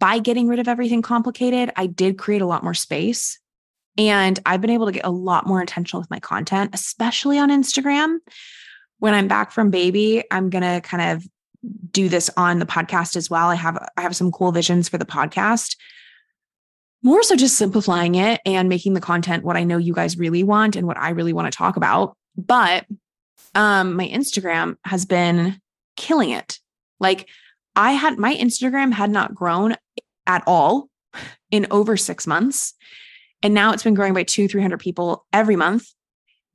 by 0.00 0.18
getting 0.18 0.48
rid 0.48 0.58
of 0.58 0.68
everything 0.68 1.02
complicated, 1.02 1.72
I 1.76 1.86
did 1.86 2.18
create 2.18 2.42
a 2.42 2.46
lot 2.46 2.62
more 2.62 2.74
space. 2.74 3.40
And 3.98 4.38
I've 4.46 4.60
been 4.60 4.70
able 4.70 4.86
to 4.86 4.92
get 4.92 5.04
a 5.04 5.10
lot 5.10 5.46
more 5.46 5.60
intentional 5.60 6.00
with 6.00 6.10
my 6.10 6.20
content, 6.20 6.70
especially 6.72 7.38
on 7.38 7.50
Instagram. 7.50 8.18
When 9.00 9.12
I'm 9.12 9.28
back 9.28 9.50
from 9.50 9.70
baby, 9.70 10.24
I'm 10.30 10.50
going 10.50 10.62
to 10.62 10.80
kind 10.80 11.02
of 11.16 11.26
do 11.90 12.08
this 12.08 12.30
on 12.36 12.60
the 12.60 12.66
podcast 12.66 13.16
as 13.16 13.28
well. 13.28 13.48
I 13.48 13.56
have 13.56 13.76
I 13.96 14.02
have 14.02 14.14
some 14.14 14.30
cool 14.30 14.52
visions 14.52 14.88
for 14.88 14.98
the 14.98 15.04
podcast. 15.04 15.76
More 17.02 17.22
so 17.22 17.36
just 17.36 17.56
simplifying 17.56 18.14
it 18.14 18.40
and 18.46 18.68
making 18.68 18.94
the 18.94 19.00
content 19.00 19.44
what 19.44 19.56
I 19.56 19.64
know 19.64 19.78
you 19.78 19.92
guys 19.92 20.18
really 20.18 20.42
want 20.42 20.76
and 20.76 20.86
what 20.86 20.96
I 20.96 21.10
really 21.10 21.32
want 21.32 21.52
to 21.52 21.56
talk 21.56 21.76
about. 21.76 22.16
But 22.36 22.86
um 23.54 23.94
my 23.94 24.08
Instagram 24.08 24.76
has 24.84 25.04
been 25.04 25.60
killing 25.96 26.30
it. 26.30 26.58
Like 27.00 27.28
I 27.74 27.92
had 27.92 28.18
my 28.18 28.34
Instagram 28.34 28.92
had 28.92 29.10
not 29.10 29.34
grown 29.34 29.76
at 30.26 30.42
all 30.46 30.88
in 31.50 31.66
over 31.70 31.96
six 31.96 32.26
months. 32.26 32.74
And 33.42 33.54
now 33.54 33.72
it's 33.72 33.82
been 33.82 33.94
growing 33.94 34.14
by 34.14 34.24
two, 34.24 34.48
300 34.48 34.78
people 34.78 35.26
every 35.32 35.56
month. 35.56 35.88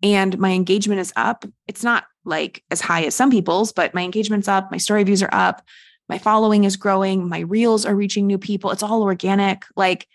And 0.01 0.37
my 0.37 0.51
engagement 0.51 0.99
is 0.99 1.13
up. 1.15 1.45
It's 1.67 1.83
not 1.83 2.05
like 2.25 2.63
as 2.71 2.81
high 2.81 3.03
as 3.03 3.15
some 3.15 3.31
people's, 3.31 3.71
but 3.71 3.93
my 3.93 4.01
engagement's 4.01 4.47
up. 4.47 4.71
My 4.71 4.77
story 4.77 5.03
views 5.03 5.23
are 5.23 5.33
up. 5.33 5.61
My 6.09 6.17
following 6.17 6.65
is 6.65 6.75
growing. 6.75 7.29
My 7.29 7.39
reels 7.39 7.85
are 7.85 7.95
reaching 7.95 8.27
new 8.27 8.37
people. 8.37 8.71
It's 8.71 8.83
all 8.83 9.03
organic. 9.03 9.63
Like, 9.75 10.07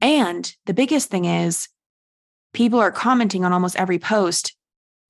and 0.00 0.54
the 0.66 0.74
biggest 0.74 1.08
thing 1.08 1.24
is 1.24 1.68
people 2.52 2.78
are 2.78 2.92
commenting 2.92 3.44
on 3.44 3.52
almost 3.52 3.76
every 3.76 3.98
post. 3.98 4.54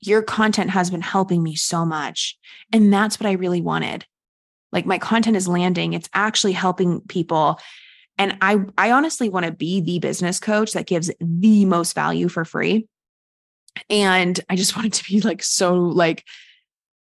Your 0.00 0.22
content 0.22 0.70
has 0.70 0.90
been 0.90 1.00
helping 1.00 1.42
me 1.42 1.56
so 1.56 1.84
much. 1.84 2.38
And 2.72 2.92
that's 2.92 3.18
what 3.18 3.28
I 3.28 3.32
really 3.32 3.60
wanted. 3.60 4.06
Like 4.72 4.86
my 4.86 4.98
content 4.98 5.36
is 5.36 5.48
landing, 5.48 5.92
it's 5.92 6.08
actually 6.12 6.52
helping 6.52 7.00
people. 7.02 7.58
And 8.18 8.38
I 8.40 8.58
I 8.78 8.92
honestly 8.92 9.28
want 9.28 9.46
to 9.46 9.52
be 9.52 9.80
the 9.80 9.98
business 9.98 10.40
coach 10.40 10.72
that 10.72 10.86
gives 10.86 11.10
the 11.20 11.64
most 11.64 11.94
value 11.94 12.28
for 12.28 12.44
free. 12.44 12.88
And 13.90 14.38
I 14.48 14.56
just 14.56 14.76
want 14.76 14.86
it 14.86 14.92
to 14.94 15.04
be 15.04 15.20
like 15.20 15.42
so 15.42 15.74
like 15.74 16.24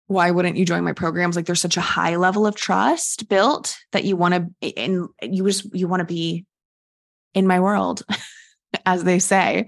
why 0.08 0.32
wouldn't 0.32 0.58
you 0.58 0.66
join 0.66 0.84
my 0.84 0.94
programs? 0.94 1.36
Like 1.36 1.46
there's 1.46 1.62
such 1.62 1.78
a 1.78 1.82
high 1.82 2.16
level 2.16 2.48
of 2.48 2.56
trust 2.56 3.30
built 3.30 3.78
that 3.92 4.06
you 4.06 4.16
want 4.16 4.34
to 4.62 4.74
and 4.76 5.08
you 5.22 5.46
just 5.46 5.74
you 5.76 5.88
want 5.88 6.02
to 6.02 6.06
be 6.06 6.46
in 7.36 7.46
my 7.46 7.60
world 7.60 8.02
as 8.86 9.04
they 9.04 9.20
say. 9.20 9.68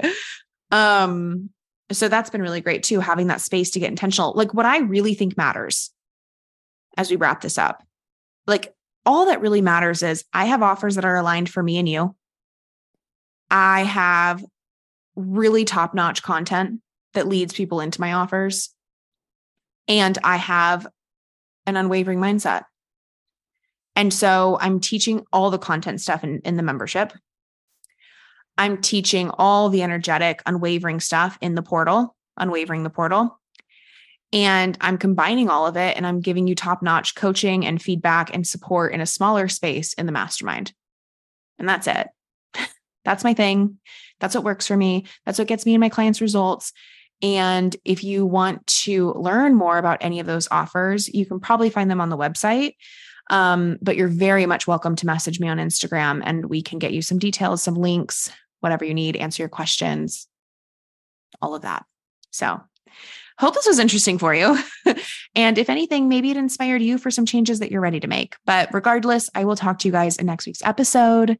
Um 0.72 1.50
so 1.92 2.08
that's 2.08 2.30
been 2.30 2.42
really 2.42 2.62
great 2.62 2.84
too 2.84 3.02
having 3.02 3.28
that 3.28 3.42
space 3.42 3.72
to 3.72 3.80
get 3.80 3.90
intentional. 3.90 4.34
Like 4.34 4.54
what 4.54 4.66
i 4.66 4.80
really 4.80 5.14
think 5.14 5.38
matters 5.38 5.92
as 6.98 7.10
we 7.10 7.18
wrap 7.18 7.42
this 7.42 7.58
up 7.58 7.84
like 8.48 8.74
all 9.06 9.26
that 9.26 9.42
really 9.42 9.62
matters 9.62 10.04
is 10.04 10.24
I 10.34 10.46
have 10.46 10.62
offers 10.62 10.96
that 10.96 11.06
are 11.06 11.16
aligned 11.16 11.50
for 11.50 11.62
me 11.64 11.78
and 11.78 11.90
you. 11.90 12.16
I 13.50 13.84
have 13.84 14.44
really 15.16 15.66
top 15.66 15.94
notch 15.94 16.24
content 16.24 16.82
that 17.14 17.28
leads 17.28 17.54
people 17.54 17.82
into 17.82 18.00
my 18.00 18.14
offers. 18.14 18.70
And 19.88 20.18
I 20.24 20.38
have 20.38 20.88
an 21.66 21.76
unwavering 21.76 22.20
mindset. 22.20 22.64
And 23.96 24.14
so 24.14 24.58
I'm 24.62 24.80
teaching 24.80 25.26
all 25.34 25.52
the 25.52 25.58
content 25.58 26.00
stuff 26.00 26.24
in, 26.24 26.40
in 26.46 26.56
the 26.56 26.64
membership. 26.64 27.12
I'm 28.58 28.78
teaching 28.82 29.30
all 29.32 29.70
the 29.70 29.84
energetic, 29.84 30.42
unwavering 30.46 31.00
stuff 31.00 31.38
in 31.42 31.56
the 31.56 31.62
portal, 31.62 32.16
unwavering 32.38 32.84
the 32.84 32.90
portal. 32.90 33.41
And 34.34 34.78
I'm 34.80 34.98
combining 34.98 35.50
all 35.50 35.68
of 35.68 35.76
it 35.76 35.98
and 35.98 36.08
I'm 36.08 36.22
giving 36.22 36.48
you 36.48 36.56
top 36.56 36.82
notch 36.82 37.16
coaching 37.16 37.66
and 37.66 37.82
feedback 37.82 38.34
and 38.34 38.48
support 38.48 38.94
in 38.94 39.02
a 39.02 39.06
smaller 39.06 39.48
space 39.50 39.94
in 39.94 40.06
the 40.06 40.12
mastermind. 40.12 40.74
And 41.60 41.68
that's 41.68 41.88
it. 41.88 42.08
That's 43.06 43.24
my 43.24 43.34
thing. 43.34 43.78
That's 44.20 44.36
what 44.36 44.44
works 44.44 44.68
for 44.68 44.78
me. 44.78 45.06
That's 45.26 45.40
what 45.40 45.48
gets 45.48 45.66
me 45.66 45.74
and 45.74 45.82
my 45.82 45.90
clients 45.90 46.22
results. 46.22 46.72
And 47.22 47.76
if 47.86 48.04
you 48.04 48.26
want 48.26 48.66
to 48.68 49.14
learn 49.14 49.56
more 49.56 49.78
about 49.78 50.00
any 50.02 50.20
of 50.20 50.26
those 50.28 50.48
offers, 50.50 51.08
you 51.08 51.26
can 51.26 51.40
probably 51.40 51.70
find 51.70 51.90
them 51.90 52.02
on 52.02 52.10
the 52.10 52.18
website. 52.18 52.76
Um, 53.30 53.78
but 53.82 53.96
you're 53.96 54.08
very 54.08 54.46
much 54.46 54.68
welcome 54.68 54.96
to 54.98 55.06
message 55.06 55.40
me 55.40 55.48
on 55.48 55.58
Instagram 55.58 56.22
and 56.26 56.46
we 56.48 56.62
can 56.62 56.80
get 56.80 56.94
you 56.94 57.02
some 57.02 57.20
details, 57.20 57.62
some 57.64 57.76
links, 57.76 58.32
whatever 58.60 58.86
you 58.86 58.94
need, 58.94 59.16
answer 59.16 59.44
your 59.44 59.50
questions, 59.50 60.28
all 61.42 61.56
of 61.56 61.62
that. 61.62 61.86
So, 62.32 62.62
hope 63.42 63.56
this 63.56 63.66
was 63.66 63.80
interesting 63.80 64.20
for 64.20 64.36
you. 64.36 64.58
and 65.36 65.58
if 65.58 65.68
anything, 65.68 66.08
maybe 66.08 66.30
it 66.30 66.38
inspired 66.38 66.82
you 66.82 67.00
for 67.00 67.10
some 67.10 67.26
changes 67.26 67.58
that 67.60 67.72
you're 67.72 67.82
ready 67.82 68.00
to 68.00 68.08
make. 68.08 68.36
But 68.46 68.72
regardless, 68.72 69.32
I 69.34 69.46
will 69.46 69.56
talk 69.56 69.80
to 69.80 69.88
you 69.88 69.92
guys 69.92 70.18
in 70.18 70.28
next 70.28 70.46
week's 70.46 70.64
episode. 70.64 71.40